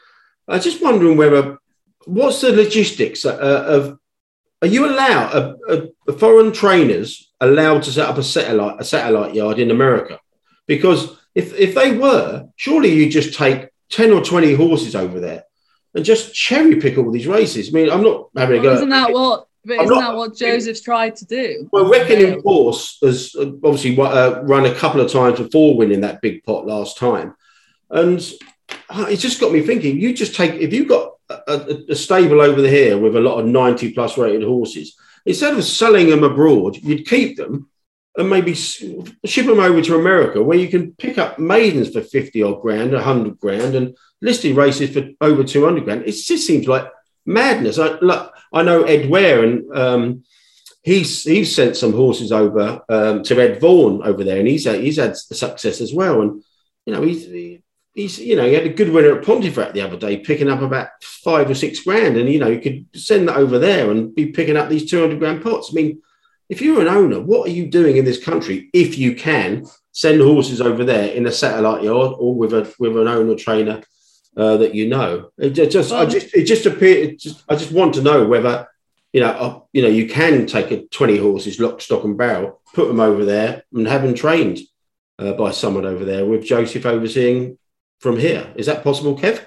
[0.48, 1.58] I was just wondering whether
[2.06, 4.00] what's the logistics uh, of
[4.62, 5.56] are you allowed
[6.18, 10.20] foreign trainers allowed to set up a satellite a satellite yard in America?
[10.68, 15.44] Because if if they were, surely you just take ten or twenty horses over there
[15.96, 17.70] and just cherry pick all these races.
[17.70, 18.74] I mean, I'm not having a go.
[18.74, 22.42] isn't that what but I'm isn't not- that what joseph's tried to do Well, Reckoning
[22.42, 26.66] Horse has uh, obviously uh, run a couple of times before winning that big pot
[26.66, 27.36] last time.
[27.90, 28.20] And
[28.90, 32.42] uh, it's just got me thinking you just take, if you've got a, a, stable
[32.42, 36.78] over here with a lot of 90 plus rated horses, instead of selling them abroad,
[36.78, 37.70] you'd keep them
[38.18, 42.44] and maybe ship them over to America where you can pick up maidens for 50
[42.44, 46.02] odd grand, 100 grand, and listed races for over 200 grand.
[46.04, 46.90] It just seems like
[47.26, 47.80] madness.
[47.80, 50.24] I, look, I know Ed Ware and um,
[50.82, 54.98] he's he's sent some horses over um, to Ed Vaughan over there, and he's he's
[54.98, 56.22] had success as well.
[56.22, 56.44] And
[56.86, 57.62] you know, he's he-
[57.94, 60.62] he's you know he had a good winner at Pontefract the other day, picking up
[60.62, 64.14] about five or six grand, and you know you could send that over there and
[64.14, 65.70] be picking up these two hundred grand pots.
[65.72, 66.02] I mean,
[66.50, 70.22] if you're an owner, what are you doing in this country if you can send
[70.22, 73.84] horses over there in a satellite yard or with a with an owner trainer?
[74.38, 77.10] Uh, that you know, it ju- just, I just, it just appeared.
[77.10, 78.70] It just, I just want to know whether
[79.12, 82.62] you know, uh, you know, you can take a 20 horses, lock, stock, and barrel,
[82.74, 84.60] put them over there, and have them trained
[85.18, 87.58] uh, by someone over there with Joseph overseeing
[88.00, 88.52] from here.
[88.56, 89.46] Is that possible, Kev?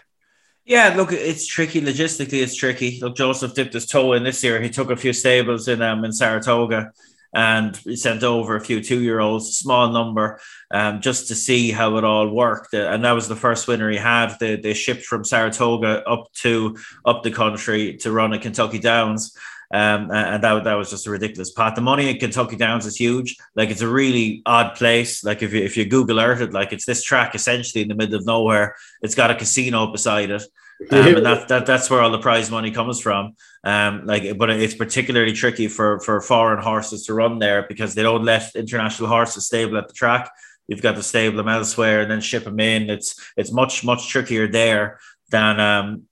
[0.65, 1.81] Yeah, look, it's tricky.
[1.81, 3.01] Logistically, it's tricky.
[3.03, 4.61] Look, Joseph dipped his toe in this year.
[4.61, 6.93] He took a few stables in um in Saratoga,
[7.35, 10.39] and he sent over a few two-year-olds, small number,
[10.71, 12.75] um, just to see how it all worked.
[12.75, 14.37] Uh, And that was the first winner he had.
[14.39, 19.37] They, they shipped from Saratoga up to up the country to run at Kentucky Downs.
[19.73, 21.75] Um, and that, that was just a ridiculous pot.
[21.75, 23.37] The money in Kentucky Downs is huge.
[23.57, 25.25] Like it's a really odd place.
[25.25, 27.95] Like if you if you Google Earth it, like it's this track essentially in the
[27.95, 28.77] middle of nowhere.
[29.01, 30.43] It's got a casino beside it.
[30.91, 33.37] Um, and that, that that's where all the prize money comes from.
[33.65, 38.03] Um, like, but it's particularly tricky for for foreign horses to run there because they
[38.03, 40.31] don't let international horses stable at the track.
[40.69, 42.91] You've got to stable them elsewhere and then ship them in.
[42.91, 44.99] It's it's much much trickier there
[45.31, 46.03] than um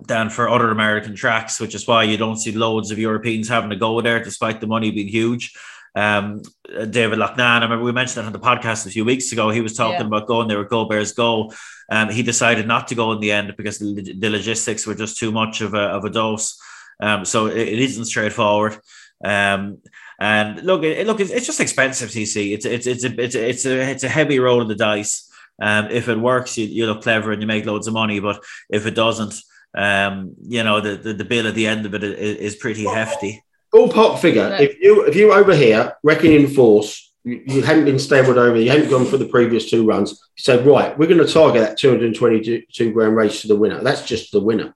[0.00, 3.70] than for other American tracks, which is why you don't see loads of Europeans having
[3.70, 5.54] to go there, despite the money being huge.
[5.94, 6.42] Um,
[6.90, 9.48] David Loughnane, I remember we mentioned that on the podcast a few weeks ago.
[9.48, 10.06] He was talking Yeah.
[10.06, 11.52] about going there with Go Bears Go.
[11.90, 15.32] Um, he decided not to go in the end because the, logistics were just too
[15.32, 16.60] much of a, of a dose.
[17.00, 18.78] Um, so it, it isn't straightforward.
[19.24, 19.78] Um,
[20.20, 22.10] and look, it, look, it's, it's just expensive.
[22.10, 24.74] TC, it's it's it's a it's a, it's a it's a heavy roll of the
[24.74, 25.30] dice.
[25.60, 28.20] Um, if it works, you, you look clever and you make loads of money.
[28.20, 29.34] But if it doesn't,
[29.76, 32.84] um, you know, the, the, the bill at the end of it is, is pretty
[32.84, 33.44] hefty.
[33.72, 34.56] Ballpark figure.
[34.58, 38.70] If you if you over here reckoning force, you, you hadn't been stabled over, you
[38.70, 40.12] hadn't gone for the previous two runs.
[40.12, 43.82] You said, right, we're going to target that 222 grand race to the winner.
[43.82, 44.74] That's just the winner.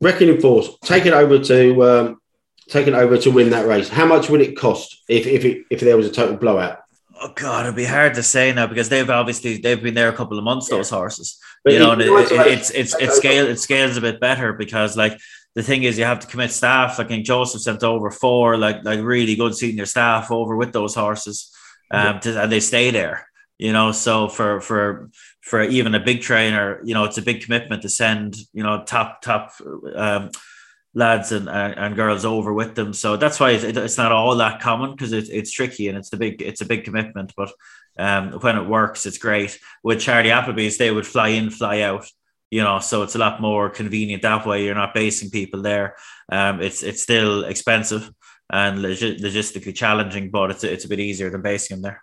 [0.00, 2.20] Reckoning force, take it over to um,
[2.68, 3.88] take it over to win that race.
[3.88, 6.78] How much would it cost if if it, if there was a total blowout?
[7.20, 10.12] Oh God, it'd be hard to say now because they've obviously they've been there a
[10.12, 10.68] couple of months.
[10.68, 14.20] Those horses, but you know, it, it, it's it's it scale it scales a bit
[14.20, 15.18] better because like
[15.54, 16.98] the thing is you have to commit staff.
[16.98, 20.94] Like King Joseph sent over four like like really good senior staff over with those
[20.94, 21.54] horses,
[21.90, 23.28] um, to, and they stay there.
[23.58, 27.42] You know, so for for for even a big trainer, you know, it's a big
[27.42, 29.52] commitment to send you know top top.
[29.94, 30.30] Um,
[30.94, 32.92] lads and, and, and girls over with them.
[32.92, 36.10] So that's why it, it's not all that common because it, it's tricky and it's
[36.10, 37.32] the big it's a big commitment.
[37.36, 37.50] But
[37.98, 39.58] um, when it works, it's great.
[39.82, 42.06] With Charlie Appleby's, they would fly in, fly out.
[42.50, 44.64] You know, so it's a lot more convenient that way.
[44.64, 45.96] You're not basing people there.
[46.30, 48.10] Um, it's it's still expensive
[48.50, 52.02] and log- logistically challenging, but it's it's a bit easier than basing them there.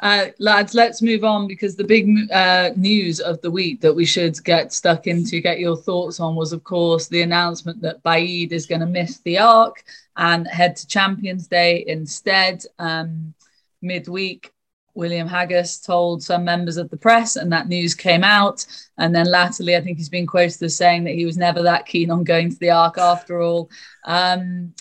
[0.00, 4.04] Uh, lads, let's move on because the big uh, news of the week that we
[4.04, 8.52] should get stuck into, get your thoughts on, was of course the announcement that Baaeed
[8.52, 9.82] is going to miss the Arc
[10.16, 12.62] and head to Champions Day instead.
[12.78, 13.32] Um,
[13.80, 14.52] midweek,
[14.94, 18.64] William Haggas told some members of the press, and that news came out.
[18.98, 21.86] And then latterly, I think he's been quoted as saying that he was never that
[21.86, 23.70] keen on going to the Arc after all.
[24.04, 24.74] Um,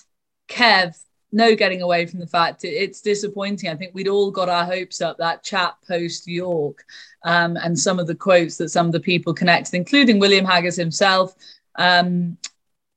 [0.48, 0.96] Kev,
[1.32, 3.70] no getting away from the fact it's disappointing.
[3.70, 6.86] I think we'd all got our hopes up that chat post York
[7.24, 10.78] um, and some of the quotes that some of the people connected, including William Haggas
[10.78, 11.36] himself.
[11.76, 12.38] Um,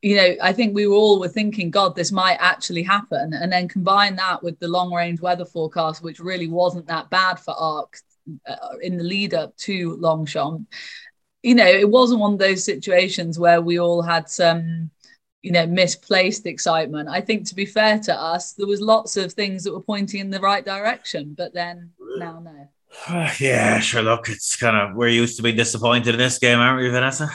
[0.06, 3.32] you know, I think we all were thinking, God, this might actually happen.
[3.32, 7.40] And then combine that with the long range weather forecast, which really wasn't that bad
[7.40, 7.98] for ARC
[8.46, 10.68] uh, in the lead up to Longchamp.
[11.42, 14.92] You know, it wasn't one of those situations where we all had some
[15.42, 19.32] you know misplaced excitement i think to be fair to us there was lots of
[19.32, 24.28] things that were pointing in the right direction but then now no yeah sure look
[24.28, 27.30] it's kind of we're used to being disappointed in this game aren't we vanessa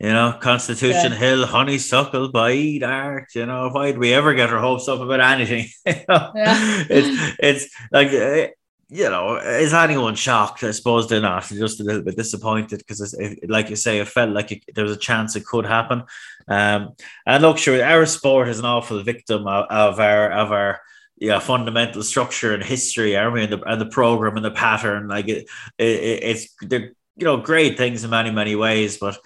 [0.00, 1.18] you know constitution yeah.
[1.18, 5.20] hill honeysuckle by art you know why did we ever get our hopes up about
[5.20, 6.32] anything you know?
[6.34, 6.84] yeah.
[6.90, 8.48] it's it's like eh,
[8.94, 10.62] you know, is anyone shocked?
[10.62, 11.48] I suppose they're not.
[11.48, 13.16] They're just a little bit disappointed because,
[13.48, 16.04] like you say, it felt like it, there was a chance it could happen.
[16.46, 16.94] Um,
[17.26, 20.80] and look, sure, our sport is an awful victim of, of our of our
[21.16, 23.42] yeah fundamental structure and history, aren't we?
[23.42, 27.38] And the and the program and the pattern, like it, it it's they're you know
[27.38, 29.18] great things in many many ways, but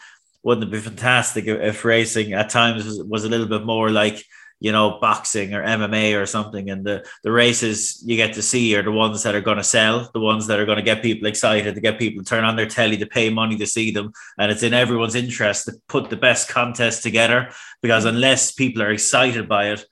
[0.42, 4.22] wouldn't it be fantastic if, racing at times was, was a little bit more like
[4.61, 6.68] you know, boxing or MMA or something.
[6.68, 9.64] And the, the races you get to see are the ones that are going to
[9.64, 12.44] sell, the ones that are going to get people excited, to get people to turn
[12.44, 14.12] on their telly, to pay money to see them.
[14.37, 17.51] And it's in everyone's interest to put the best contest together
[17.83, 19.85] because unless people are excited by it,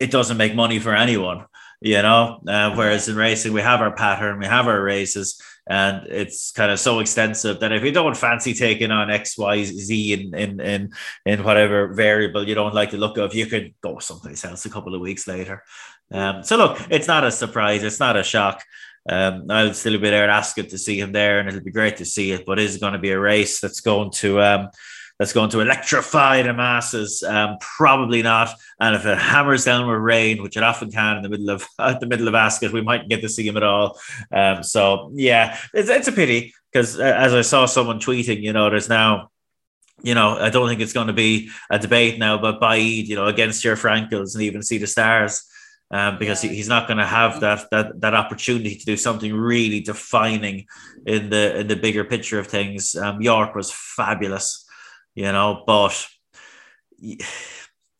[0.00, 1.44] it doesn't make money for anyone,
[1.82, 2.40] you know.
[2.48, 6.70] Uh, whereas in racing, we have our pattern, we have our races and it's kind
[6.70, 10.60] of so extensive that if you don't fancy taking on X, Y, Z in in
[10.60, 10.92] in,
[11.24, 14.70] in whatever variable you don't like the look of, you could go someplace else a
[14.70, 15.62] couple of weeks later.
[16.12, 18.62] Um, so look, it's not a surprise, it's not a shock.
[19.08, 22.06] Um, I'll still be there asking to see him there, and it'll be great to
[22.06, 22.46] see it.
[22.46, 24.68] But it is going to be a race that's going to um,
[25.18, 27.22] that's going to electrify the masses.
[27.22, 28.50] Um, probably not.
[28.80, 31.66] And if it hammers down with rain, which it often can in the middle of
[31.78, 33.98] at the middle of Ascot, we might get to see him at all.
[34.32, 38.52] Um, so yeah, it's, it's a pity because uh, as I saw someone tweeting, you
[38.52, 39.30] know, there's now
[40.02, 43.16] you know, I don't think it's going to be a debate now about Baaeed, you
[43.16, 45.48] know, against your Frankels and even Sea The Stars,
[45.90, 49.32] um, because he, he's not going to have that that that opportunity to do something
[49.32, 50.66] really defining
[51.06, 52.94] in the in the bigger picture of things.
[52.96, 54.63] Um, York was fabulous
[55.14, 56.06] you know, but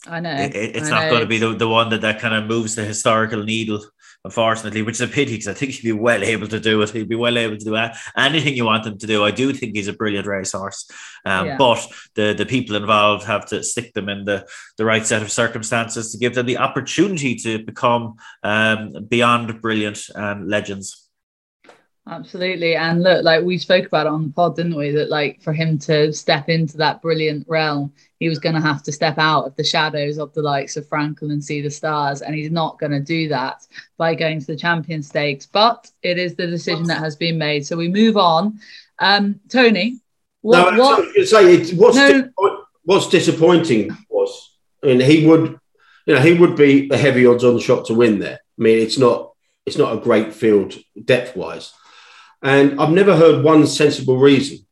[0.06, 1.10] I know it, it's I not know.
[1.10, 3.82] going to be the, the one that, that kind of moves the historical needle,
[4.24, 6.90] unfortunately, which is a pity because I think he'd be well able to do it.
[6.90, 7.76] He'd be well able to do
[8.16, 9.24] anything you want him to do.
[9.24, 10.88] I do think he's a brilliant racehorse,
[11.24, 11.56] um, Yeah.
[11.56, 14.46] but the, the people involved have to stick them in the,
[14.76, 20.02] the right set of circumstances to give them the opportunity to become um, beyond brilliant
[20.14, 21.03] and legends.
[22.06, 22.76] Absolutely.
[22.76, 24.90] And look, like we spoke about it on the pod, didn't we?
[24.90, 28.82] That like for him to step into that brilliant realm, he was going to have
[28.82, 32.20] to step out of the shadows of the likes of Frankel and Sea The Stars.
[32.20, 35.46] And he's not going to do that by going to the champion stakes.
[35.46, 37.66] But it is the decision that has been made.
[37.66, 38.60] So we move on.
[38.98, 40.00] Um, Tony,
[40.42, 41.26] what, no, what?
[41.26, 42.20] Say it, what's, No.
[42.22, 42.28] di-
[42.82, 45.58] what's disappointing was, I mean, he would,
[46.04, 48.40] you know, he would be a heavy odds on shot to win there.
[48.58, 49.32] I mean, it's not,
[49.64, 51.72] it's not a great field depth wise.
[52.44, 54.66] And I've never heard one sensible reason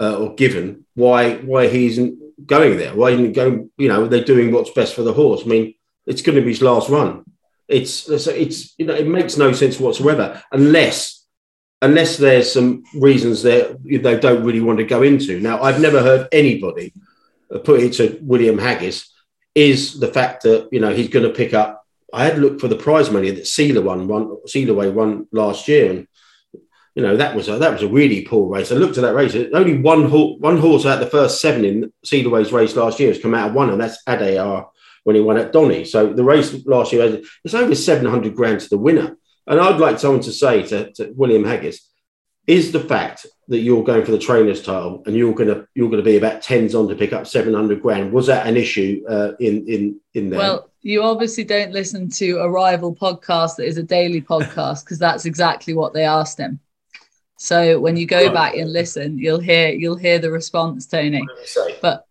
[0.00, 2.94] uh, or given why why he isn't going there.
[2.94, 3.70] Why isn't going?
[3.76, 5.42] You know, they're doing what's best for the horse.
[5.44, 5.74] I mean,
[6.06, 7.24] it's going to be his last run.
[7.68, 11.24] It's it's, you know it makes no sense whatsoever unless
[11.80, 15.40] unless there's some reasons that they don't really want to go into.
[15.40, 16.92] Now, I've never heard anybody
[17.64, 19.08] put it to William Haggas
[19.54, 21.84] is the fact that you know he's going to pick up.
[22.14, 24.36] I had looked for the prize money that Sealer won, won
[24.94, 26.08] won last year, and
[26.94, 28.70] you know that was a, that was a really poor race.
[28.70, 29.34] I looked at that race.
[29.54, 33.08] Only one horse, one horse out of the first seven in Sealiway's race last year
[33.08, 34.68] has come out of one, and that's Adayar
[35.04, 35.84] when he won at Donny.
[35.84, 39.16] So the race last year it's over seven hundred grand to the winner.
[39.46, 41.78] And I'd like someone to say to, to William Haggas,
[42.46, 46.02] is the fact that you're going for the trainers title and you're gonna you're gonna
[46.02, 48.12] be about tens on to pick up seven hundred grand.
[48.12, 50.38] Was that an issue uh, in in in there?
[50.38, 54.98] Well, you obviously don't listen to a rival podcast that is a daily podcast because
[54.98, 56.60] that's exactly what they asked him.
[57.42, 61.26] So when you go back and listen, you'll hear you'll hear the response, Tony.
[61.80, 62.06] But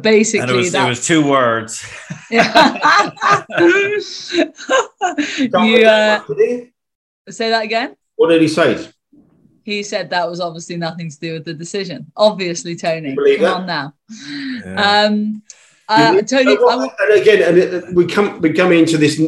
[0.00, 1.88] basically, and it was, that, it was two words.
[2.32, 2.40] you,
[5.86, 6.20] uh,
[7.28, 7.94] say that again.
[8.16, 8.88] What did he say?
[9.62, 12.10] He said that was obviously nothing to do with the decision.
[12.16, 13.14] Obviously, Tony.
[13.14, 13.54] Come that?
[13.54, 13.94] on now.
[14.64, 15.04] Yeah.
[15.04, 15.44] Um,
[15.90, 19.20] uh, Tony, and again, and it, we come we come into this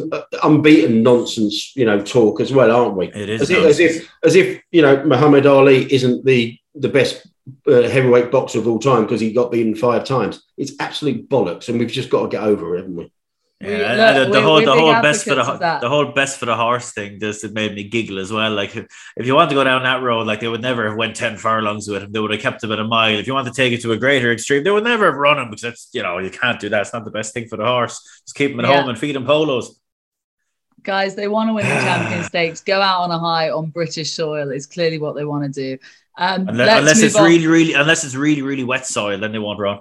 [0.43, 3.07] unbeaten nonsense, you know, talk as well, aren't we?
[3.07, 6.89] It is as if, as if, as if you know Muhammad Ali isn't the the
[6.89, 7.27] best
[7.67, 10.43] uh, heavyweight boxer of all time because he got beaten five times.
[10.57, 13.11] It's absolute bollocks, and we've just got to get over it, haven't we?
[13.63, 16.55] Yeah, Look, the, the whole the whole best for the the whole best for the
[16.55, 18.51] horse thing just it made me giggle as well.
[18.51, 20.97] Like if, if you want to go down that road, like they would never have
[20.97, 22.11] went ten furlongs with him.
[22.11, 23.17] They would have kept him at a mile.
[23.17, 25.39] If you want to take it to a greater extreme, they would never have run
[25.39, 26.81] him because that's you know you can't do that.
[26.81, 28.01] It's not the best thing for the horse.
[28.25, 28.81] Just keep him at yeah.
[28.81, 29.79] home and feed him polos.
[30.81, 32.59] Guys, they want to win the champion stakes.
[32.59, 35.77] Go out on a high on British soil is clearly what they want to do.
[36.17, 37.23] Um, unless, unless it's on.
[37.23, 39.79] really, really, unless it's really, really wet soil, then they won't run.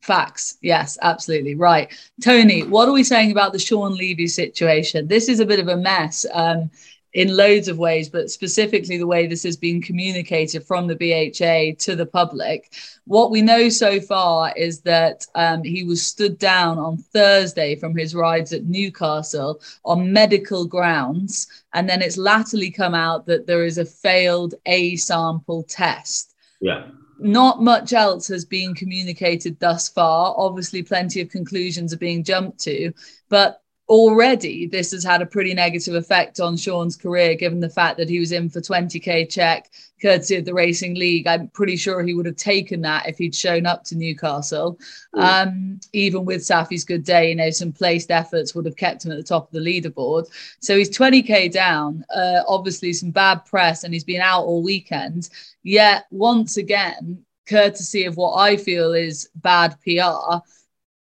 [0.00, 0.58] Facts.
[0.62, 1.54] Yes, absolutely.
[1.54, 1.92] Right.
[2.22, 5.08] Tony, what are we saying about the Sean Levey situation?
[5.08, 6.70] This is a bit of a mess um,
[7.14, 11.82] in loads of ways, but specifically the way this has been communicated from the BHA
[11.84, 12.72] to the public.
[13.06, 17.96] What we know so far is that um, he was stood down on Thursday from
[17.96, 21.48] his rides at Newcastle on medical grounds.
[21.74, 26.34] And then it's latterly come out that there is a failed A sample test.
[26.60, 26.86] Yeah
[27.18, 30.34] not much else has been communicated thus far.
[30.36, 32.92] Obviously, plenty of conclusions are being jumped to,
[33.28, 37.96] but already this has had a pretty negative effect on Sean's career, given the fact
[37.96, 39.70] that he was in for 20k check,
[40.00, 41.26] courtesy of the Racing League.
[41.26, 44.78] I'm pretty sure he would have taken that if he'd shown up to Newcastle.
[45.14, 49.12] Um, even with Saffie's good day, you know, some placed efforts would have kept him
[49.12, 50.26] at the top of the leaderboard.
[50.60, 52.04] So he's 20k down.
[52.14, 55.30] Uh, obviously, some bad press, and he's been out all weekend.
[55.62, 60.40] Yet once again, courtesy of what I feel is bad PR,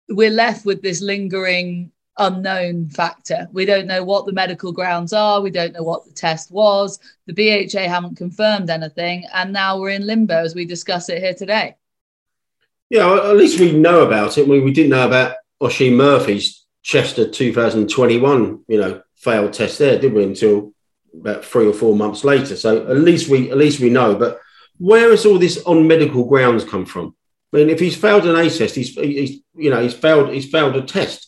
[0.10, 3.48] we're left with this lingering unknown factor.
[3.52, 5.42] We don't know what the medical grounds are.
[5.42, 7.00] We don't know what the test was.
[7.28, 9.26] The BHA haven't confirmed anything.
[9.34, 11.76] And now we're in limbo as we discuss it here today.
[12.90, 14.48] Yeah, well, at least we know about it.
[14.48, 20.14] We, we didn't know about Oisin Murphy's Chester 2021, you know, failed test there, did
[20.14, 20.24] we?
[20.24, 20.72] Until
[21.20, 22.56] about three or four months later.
[22.56, 24.16] So at least we at least we know.
[24.16, 24.40] But
[24.78, 27.16] where has all this on medical grounds come from?
[27.54, 30.50] I mean, if he's failed an A test, he's, he's you know he's failed he's
[30.52, 31.25] failed a test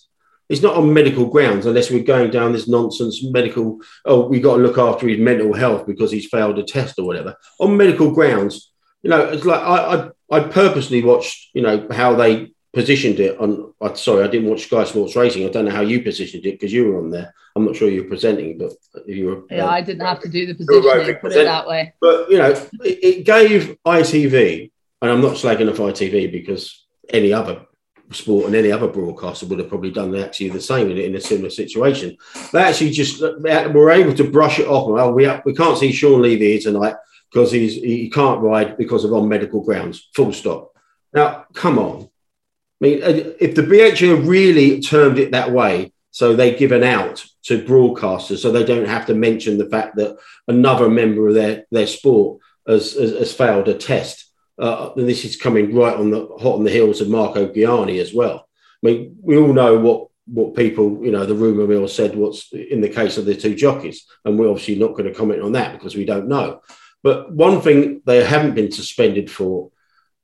[0.50, 4.58] it's not on medical grounds unless we're going down this nonsense medical oh we've got
[4.58, 7.36] to look after his mental health because he's failed a test or whatever.
[7.60, 8.72] On medical grounds
[9.04, 13.40] you know it's like i i, I purposely watched you know how they positioned it
[13.40, 15.46] on I, sorry i didn't watch sky sports racing.
[15.46, 17.34] I don't know how you positioned it because you were on there.
[17.56, 18.74] I'm not sure you were presenting but
[19.08, 21.94] you were yeah uh, i didn't have to do the positioning put it that way.
[22.00, 24.72] But you know it, it gave itv
[25.02, 27.66] and i'm not slagging off itv because any other
[28.12, 31.22] sport and any other broadcaster would have probably done actually the same in, in a
[31.22, 32.18] similar situation.
[32.52, 34.90] They actually just were able to brush it off.
[34.90, 36.96] Well, we, we can't see Sean Levey here tonight
[37.32, 40.10] because he's he can't ride because of on medical grounds.
[40.16, 40.74] Full stop.
[41.14, 42.04] Now, come on.
[42.04, 47.26] I mean, uh, if the BHA really termed it that way, so they've given out
[47.44, 51.66] to broadcasters, so they don't have to mention the fact that another member of their,
[51.72, 54.27] their sport has, has, has failed a test
[54.60, 58.02] uh, and this is coming right on the hot on the heels of Marco Ghiani
[58.02, 58.48] as well.
[58.84, 62.52] I mean, we all know what what people, you know, the rumor mill said what's
[62.52, 65.54] in the case of the two jockeys, and we're obviously not going to comment on
[65.54, 66.62] that because we don't know.
[67.04, 69.72] But one thing they haven't been suspended for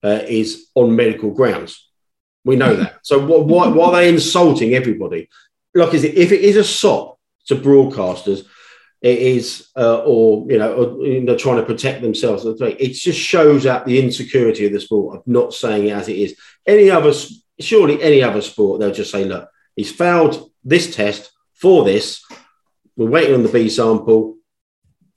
[0.03, 1.89] uh, is on medical grounds.
[2.43, 2.99] We know that.
[3.03, 5.29] So why, why are they insulting everybody?
[5.73, 8.45] Like, is it, if it is a sop to broadcasters,
[9.03, 12.45] it is, uh, or you know, or, you know, trying to protect themselves.
[12.45, 16.17] It just shows out the insecurity of the sport of not saying it as it
[16.17, 16.37] is.
[16.65, 17.13] Any other,
[17.59, 22.23] surely any other sport, they'll just say, look, he's failed this test for this.
[22.95, 24.37] We're waiting on the B sample.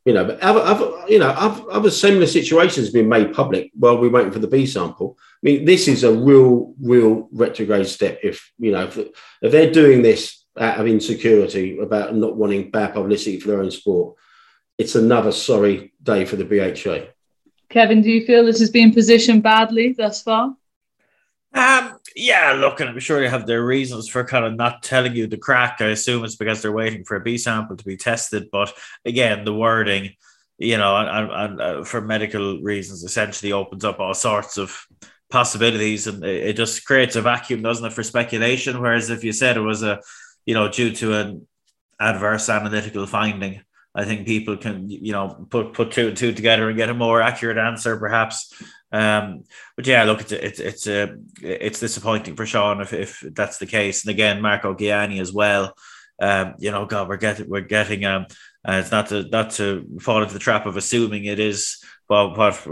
[0.04, 3.70] You know, but other, other you know, other, other similar situations have been made public
[3.74, 5.16] while we're waiting for the B sample.
[5.20, 8.18] I mean, this is a real, real retrograde step.
[8.22, 12.94] If you know, if, if they're doing this out of insecurity about not wanting bad
[12.94, 14.16] publicity for their own sport.
[14.78, 17.12] It's another sorry day for the BHA.
[17.68, 20.56] Kevin, do you feel this has been positioned badly thus far?
[21.52, 25.16] Um, yeah, look, and I'm sure they have their reasons for kind of not telling
[25.16, 25.80] you the crack.
[25.80, 28.48] I assume it's because they're waiting for a B sample to be tested.
[28.52, 28.72] But
[29.04, 30.14] again, the wording,
[30.58, 34.86] you know, and, and uh, for medical reasons, essentially opens up all sorts of
[35.30, 38.80] possibilities, and it, it just creates a vacuum, doesn't it, for speculation?
[38.80, 40.00] Whereas if you said it was a
[40.46, 41.46] you know, due to an
[42.00, 43.60] adverse analytical finding.
[43.94, 46.94] I think people can, you know, put put two and two together and get a
[46.94, 48.52] more accurate answer, perhaps.
[48.92, 49.44] Um,
[49.74, 53.66] but yeah, look, it's it's it's a it's disappointing for Sean if, if that's the
[53.66, 54.04] case.
[54.04, 55.74] And again, Marco Ghiani as well.
[56.20, 58.26] Um, you know, God, we're getting we're getting um,
[58.68, 62.36] uh, it's not to not to fall into the trap of assuming it is well,
[62.36, 62.66] what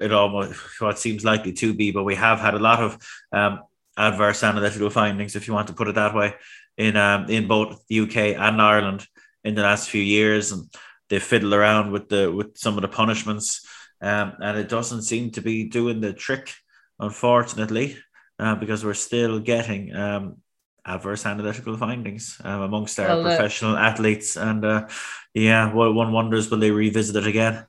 [0.00, 2.98] it almost what seems likely to be, but we have had a lot of
[3.32, 3.60] um,
[3.96, 6.34] adverse analytical findings, if you want to put it that way,
[6.76, 9.06] in um, in both the UK and Ireland
[9.44, 10.64] in the last few years, and
[11.08, 13.66] they fiddle around with the with some of the punishments,
[14.00, 16.52] um, and it doesn't seem to be doing the trick,
[16.98, 17.96] unfortunately,
[18.38, 20.36] uh, because we're still getting um,
[20.84, 24.88] adverse analytical findings um, amongst our well, professional athletes, and uh,
[25.34, 27.66] yeah, well, one wonders will they revisit it again.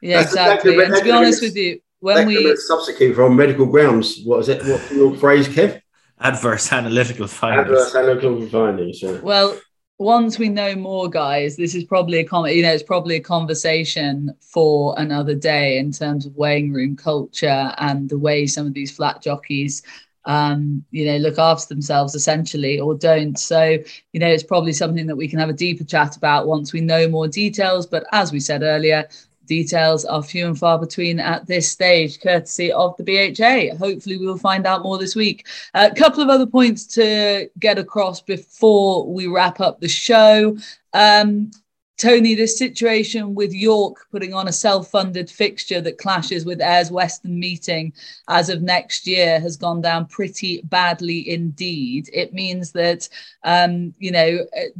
[0.00, 0.82] Yeah, exactly.
[0.82, 4.64] And to be honest with you, when we substitute from medical grounds, what is it?
[4.64, 5.81] What your phrase, Kev?
[6.22, 7.68] Adverse analytical findings.
[7.68, 9.02] Adverse analytical findings.
[9.02, 9.20] Yeah.
[9.20, 9.58] Well,
[9.98, 13.20] once we know more, guys, this is probably a con- you know it's probably a
[13.20, 18.74] conversation for another day in terms of weighing room culture and the way some of
[18.74, 19.82] these flat jockeys
[20.24, 23.38] um, you know, look after themselves essentially or don't.
[23.38, 23.78] So,
[24.12, 26.80] you know, it's probably something that we can have a deeper chat about once we
[26.80, 27.86] know more details.
[27.86, 29.08] But as we said earlier,
[29.52, 33.76] Details are few and far between at this stage, courtesy of the BHA.
[33.76, 35.46] Hopefully, we'll find out more this week.
[35.74, 40.56] A couple of other points to get across before we wrap up the show.
[40.94, 41.50] Um,
[41.98, 46.90] Tony, this situation with York putting on a self funded fixture that clashes with Ayr's
[46.90, 47.92] Western meeting
[48.28, 52.08] as of next year has gone down pretty badly indeed.
[52.12, 53.08] It means that,
[53.44, 54.38] um, you know,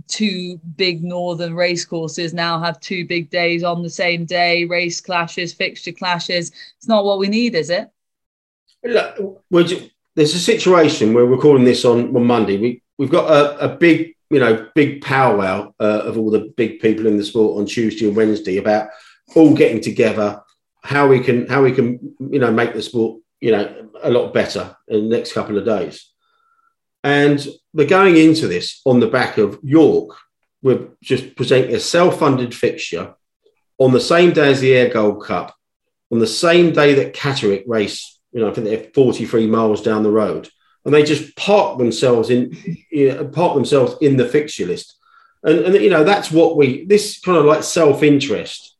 [0.08, 5.52] two big northern racecourses now have two big days on the same day, race clashes,
[5.52, 6.50] fixture clashes.
[6.78, 7.88] It's not what we need, is it?
[8.82, 12.58] Look, there's a situation where we're calling this on, on Monday.
[12.58, 16.80] We, we've got a, a big you know, big powwow uh, of all the big
[16.80, 18.88] people in the sport on Tuesday and Wednesday about
[19.36, 20.40] all getting together,
[20.82, 24.32] how we can how we can you know make the sport you know a lot
[24.32, 26.10] better in the next couple of days.
[27.04, 30.16] And we're going into this on the back of York.
[30.62, 33.14] We're just presenting a self-funded fixture
[33.78, 35.54] on the same day as the Ayr Gold Cup,
[36.10, 38.18] on the same day that Catterick race.
[38.32, 40.48] You know, I think they're 43 miles down the road
[40.84, 42.56] and they just park themselves in
[42.90, 44.96] you know, park themselves in the fixture list.
[45.44, 48.76] And, and you know that's what we this kind of like self interest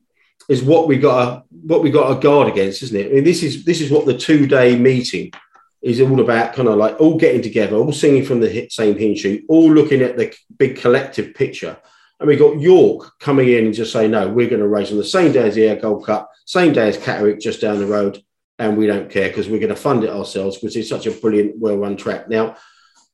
[0.48, 3.11] is what we got what we got to guard against, isn't it?
[3.11, 5.32] I mean, this is this is what the two day meeting
[5.80, 6.55] is all about.
[6.55, 10.03] Kind of like all getting together, all singing from the same hymn sheet, all looking
[10.03, 11.76] at the big collective picture.
[12.20, 14.96] And we got York coming in and just saying, no, we're going to race on
[14.96, 17.86] the same day as the Ayr Gold Cup, same day as Catterick, just down the
[17.86, 18.22] road
[18.62, 21.10] and we don't care because we're going to fund it ourselves because it's such a
[21.10, 22.28] brilliant, well run track.
[22.28, 22.56] Now,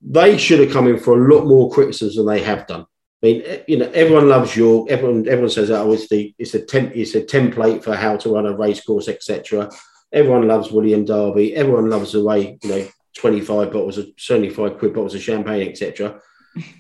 [0.03, 2.83] they should have come in for a lot more criticism than they have done.
[2.83, 4.91] I mean, eh, you know, everyone loves York.
[4.91, 8.35] Everyone, everyone says, "Oh, it's the it's a temp, it's a template for how to
[8.35, 9.71] run a race course, etc."
[10.13, 11.55] Everyone loves William Derby.
[11.57, 12.87] Everyone loves the way you know
[13.17, 16.21] twenty five bottles of seventy five quid bottles of champagne, etc.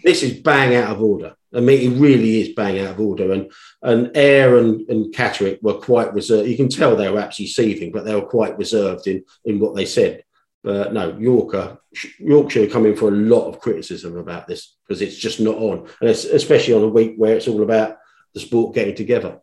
[0.05, 1.35] this is bang out of order.
[1.55, 3.33] I mean, it really is bang out of order.
[3.33, 3.51] And
[3.83, 6.49] and Ayr and, and Catterick were quite reserved.
[6.49, 9.75] You can tell they were actually seething, but they were quite reserved in, in what
[9.75, 10.25] they said.
[10.63, 11.79] But no, Yorker,
[12.19, 15.89] Yorkshire come in for a lot of criticism about this because it's just not on.
[16.01, 17.99] And especially on a week where it's all about
[18.35, 19.41] the sport getting together.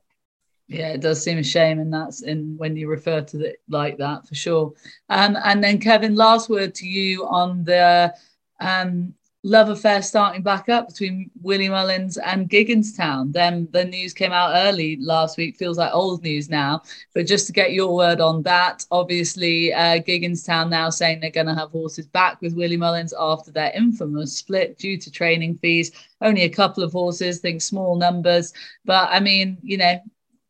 [0.68, 3.98] Yeah, it does seem a shame, and that's in when you refer to it like
[4.00, 4.74] that for sure.
[5.10, 8.14] Um, and then Kevin, last word to you on the
[8.60, 9.14] um,
[9.46, 13.32] love affair starting back up between Willie Mullins and Gigginstown.
[13.32, 16.82] Then the news came out early last week, feels like old news now.
[17.14, 21.46] But just to get your word on that, obviously, uh, Gigginstown now saying they're going
[21.46, 25.92] to have horses back with Willie Mullins after their infamous split due to training fees.
[26.22, 28.52] Only a couple of horses, think small numbers.
[28.84, 30.00] But I mean, you know,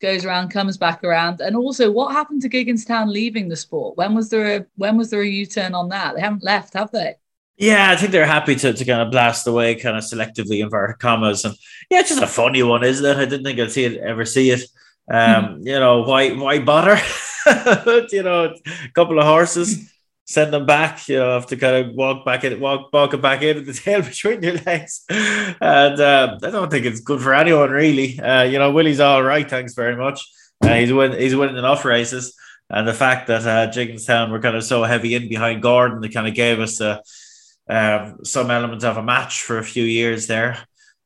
[0.01, 1.41] goes around, comes back around.
[1.41, 3.97] And also, what happened to Gigginstown leaving the sport?
[3.97, 6.15] When was there a when was there a U turn on that?
[6.15, 7.15] They haven't left, have they?
[7.57, 10.99] Yeah, I think they're happy to, to kind of blast away, kind of selectively inverted
[10.99, 11.55] commas, and
[11.89, 13.17] yeah, it's just a funny one, isn't it?
[13.17, 14.61] I didn't think I'd see it ever see it.
[15.09, 15.67] Um, mm-hmm.
[15.67, 16.97] you know, why why bother?
[18.11, 19.89] you know, a couple of horses,
[20.25, 21.07] send them back.
[21.07, 23.73] You know, have to kind of walk back in, walk walk it back into the
[23.83, 28.19] tail between your legs, and uh, I don't think it's good for anyone really.
[28.19, 30.27] Uh, you know, Willie's all right, thanks very much.
[30.61, 32.35] Uh, he's win he's winning enough races,
[32.69, 36.09] and the fact that uh, Gigginstown were kind of so heavy in behind Gordon, they
[36.09, 37.01] kind of gave us a
[37.67, 40.57] um, some elements of a match for a few years there.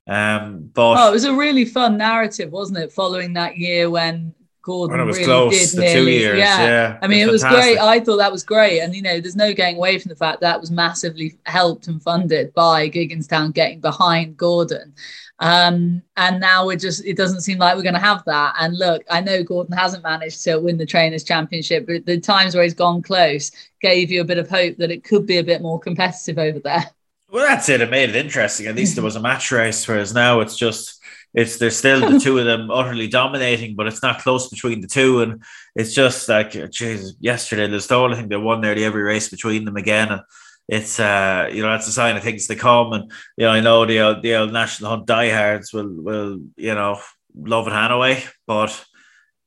[0.08, 2.92] Um, but oh, it was a really fun narrative, wasn't it?
[2.92, 4.34] Following that year when
[4.70, 6.68] Gordon when it was really close, did nearly, years, yeah.
[6.68, 7.00] yeah.
[7.02, 7.78] I mean, it was fantastic.
[7.78, 7.80] great.
[7.80, 10.42] I thought that was great, and you know, there's no getting away from the fact
[10.42, 14.94] that was massively helped and funded by Gigginstown getting behind Gordon.
[15.42, 18.56] Um, and now we're just, it doesn't seem like we're going to have that.
[18.60, 22.54] And look, I know Gordon hasn't managed to win the Trainers' Championship, but the times
[22.54, 23.50] where he's gone close
[23.82, 26.60] gave you a bit of hope that it could be a bit more competitive over
[26.60, 26.86] there.
[27.32, 27.80] Well, that's it.
[27.80, 28.68] It made it interesting.
[28.68, 30.99] At least there was a match race, whereas now it's just,
[31.34, 34.88] it's there's still the two of them utterly dominating, but it's not close between the
[34.88, 35.22] two.
[35.22, 35.44] And
[35.76, 39.78] it's just like, geez, yesterday, Listowel, I think they won nearly every race between them
[39.78, 40.10] again.
[40.10, 40.22] And
[40.70, 43.60] it's uh you know that's a sign of things to come and you know I
[43.60, 47.00] know the old, the old national hunt diehards will will you know
[47.36, 48.86] love it Hanaway but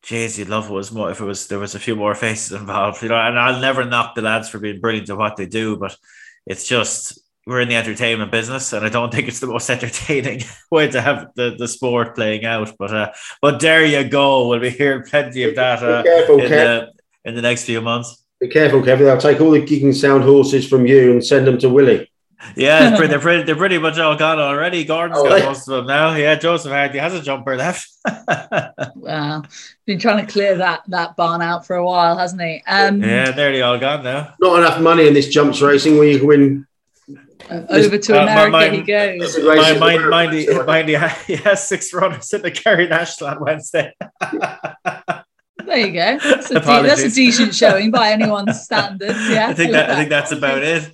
[0.04, 2.50] jeez you'd love it was more if it was there was a few more faces
[2.60, 5.46] involved you know and I'll never knock the lads for being brilliant at what they
[5.46, 5.96] do but
[6.44, 10.42] it's just we're in the entertainment business and I don't think it's the most entertaining
[10.70, 14.60] way to have the, the sport playing out but uh but there you go we'll
[14.60, 16.92] be hearing plenty of that uh, careful, in, the,
[17.24, 19.06] in the next few months be careful, Kevin.
[19.06, 22.10] I'll take all the Gigginstown horses from you and send them to Willie.
[22.56, 24.84] Yeah, they're pretty, they're pretty, they're pretty much all gone already.
[24.84, 25.44] Gordon's oh, got they?
[25.44, 26.12] most of them now.
[26.16, 27.88] Yeah, Joseph Hardy has a jumper left.
[28.96, 29.44] wow,
[29.86, 32.64] been trying to clear that that barn out for a while, hasn't he?
[32.66, 34.34] Um, yeah, nearly all gone now.
[34.40, 36.66] Not enough money in this jumps racing where you can win.
[37.50, 39.38] Uh, over to uh, America my, he goes.
[39.38, 43.40] My, mind, mind, he, mind he, he has six runners in the Kerry National on
[43.40, 43.92] Wednesday.
[45.64, 46.18] There you go.
[46.18, 49.18] That's a, de- that's a decent showing by anyone's standards.
[49.28, 50.90] Yeah, I think that, I think that's about it.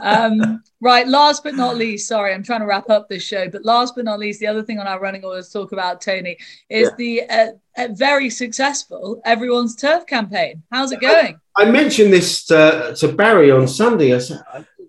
[0.00, 1.06] um, right.
[1.06, 4.04] Last but not least, sorry, I'm trying to wrap up this show, but last but
[4.04, 6.36] not least, the other thing on our running order to talk about, Tony,
[6.68, 6.94] is yeah.
[6.98, 7.46] the uh,
[7.76, 10.62] uh, very successful Everyone's Turf campaign.
[10.70, 11.38] How's it going?
[11.56, 14.14] I, I mentioned this to, to, Barry on Sunday.
[14.14, 14.42] I said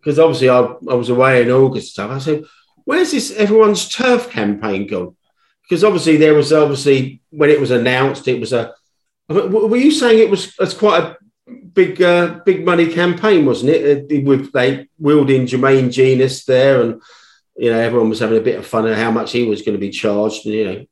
[0.05, 2.11] because obviously I, I was away in August stuff.
[2.11, 2.43] I said,
[2.83, 5.15] "Where's this Everyone's Turf campaign gone?"
[5.63, 8.75] Because obviously there was obviously when it was announced, it was a
[9.27, 11.17] were you saying it was it's quite a
[11.73, 14.11] big uh, big money campaign, wasn't it?
[14.11, 17.01] Uh, with they wheeled in Jermaine Jenas there, and
[17.57, 19.73] you know everyone was having a bit of fun at how much he was going
[19.73, 20.45] to be charged.
[20.45, 20.85] And, you know,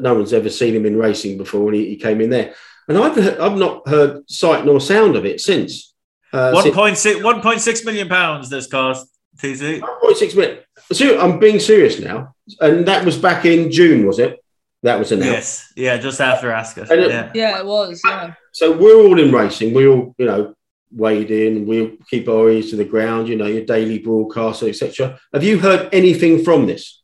[0.00, 2.54] no one's ever seen him in racing before, and he, he came in there.
[2.88, 5.89] And I've I've not heard sight nor sound of it since.
[6.32, 9.06] Uh, 1.6 1.6 million pounds this cost.
[9.36, 9.80] TC.
[9.80, 10.58] 1.6 million.
[10.92, 14.42] So I'm being serious now, and that was back in June, was it?
[14.82, 15.30] That was announced.
[15.30, 16.90] Yes, yeah, just after Ascot.
[16.90, 17.30] It, yeah.
[17.34, 18.00] yeah, it was.
[18.04, 18.34] Yeah.
[18.52, 19.74] So we're all in racing.
[19.74, 20.54] We all, you know,
[20.90, 21.66] wade in.
[21.66, 23.28] We keep our ears to the ground.
[23.28, 25.18] You know, your daily broadcaster, etc.
[25.34, 27.02] Have you heard anything from this?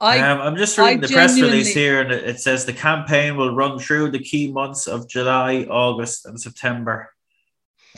[0.00, 3.36] I, um, I'm just reading I the press release here, and it says the campaign
[3.36, 7.12] will run through the key months of July, August, and September.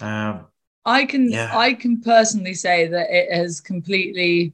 [0.01, 0.47] Um,
[0.85, 1.57] I can, yeah.
[1.57, 4.53] I can personally say that it has completely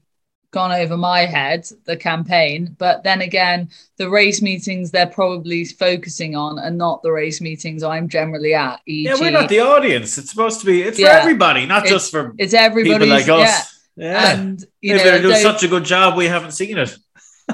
[0.50, 2.74] gone over my head the campaign.
[2.78, 7.82] But then again the race meetings they're probably focusing on and not the race meetings
[7.82, 10.18] i'm generally at yeah we're not the audience.
[10.18, 13.28] It's supposed to be it's yeah, for everybody not it's, just for it's everybody like
[13.28, 13.82] us.
[13.96, 14.32] yeah, yeah.
[14.32, 16.96] and you know, they're doing such a good job we haven't seen it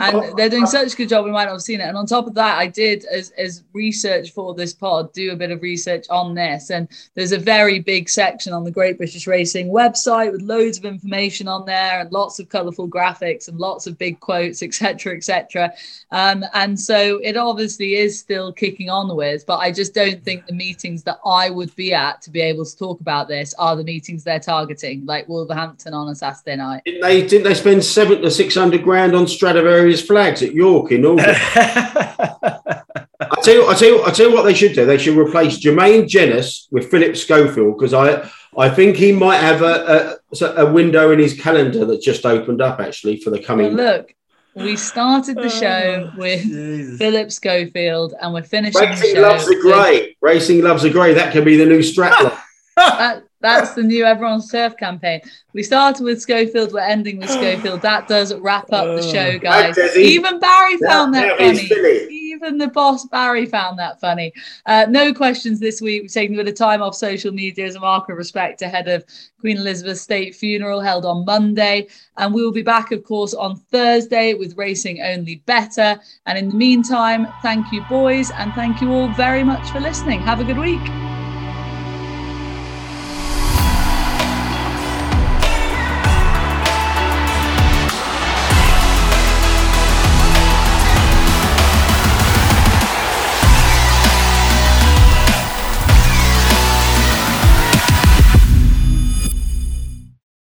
[0.00, 1.84] and they're doing such a good job we might not have seen it.
[1.84, 5.36] And on top of that i did as, as research for this pod do a
[5.36, 6.70] bit of research on this.
[6.70, 10.84] And there's a very big section on the great british racing website with loads of
[10.84, 15.72] information on there and lots of colorful graphics and lots of big quotes etc etc
[16.10, 20.46] um, and so it obviously is still kicking on with but i just don't think
[20.46, 23.76] the meetings that i would be at to be able to talk about this are
[23.76, 26.82] the meetings they're targeting like wolverhampton on a saturday night.
[26.84, 30.92] Didn't they didn't they spend seven to six hundred grand on stradivarius flags at York
[30.92, 31.40] in August.
[31.56, 32.80] I
[33.20, 34.84] I tell you, I tell you, I tell you what they should do.
[34.86, 39.62] They should replace Jermaine Jenas with Philip Schofield because I, I think he might have
[39.62, 43.76] a, a, a window in his calendar that just opened up actually for the coming.
[43.76, 44.14] Well, look,
[44.54, 46.98] we started the show Oh, with Jesus.
[46.98, 49.20] Philip Schofield, and we're finishing the Racing show.
[49.22, 50.16] loves the with- grey.
[50.20, 51.14] Racing loves the grey.
[51.14, 52.38] That could be the new strapline.
[52.76, 55.20] that, that's the new Everyone's Turf campaign.
[55.52, 57.82] We started with Schofield, we're ending with Schofield.
[57.82, 59.78] That does wrap up the show, guys.
[59.96, 61.68] Even Barry found that Now funny.
[61.68, 62.08] Philly.
[62.10, 64.32] Even the boss Barry found that funny.
[64.66, 66.02] Uh, no questions this week.
[66.02, 68.88] We've taken a bit of time off social media as a mark of respect ahead
[68.88, 69.04] of
[69.40, 71.86] Queen Elizabeth's state funeral held on Monday.
[72.16, 76.00] And we will be back, of course, on Thursday with Racing Only Better.
[76.26, 80.20] And in the meantime, thank you, boys, and thank you all very much for listening.
[80.20, 81.13] Have a good week.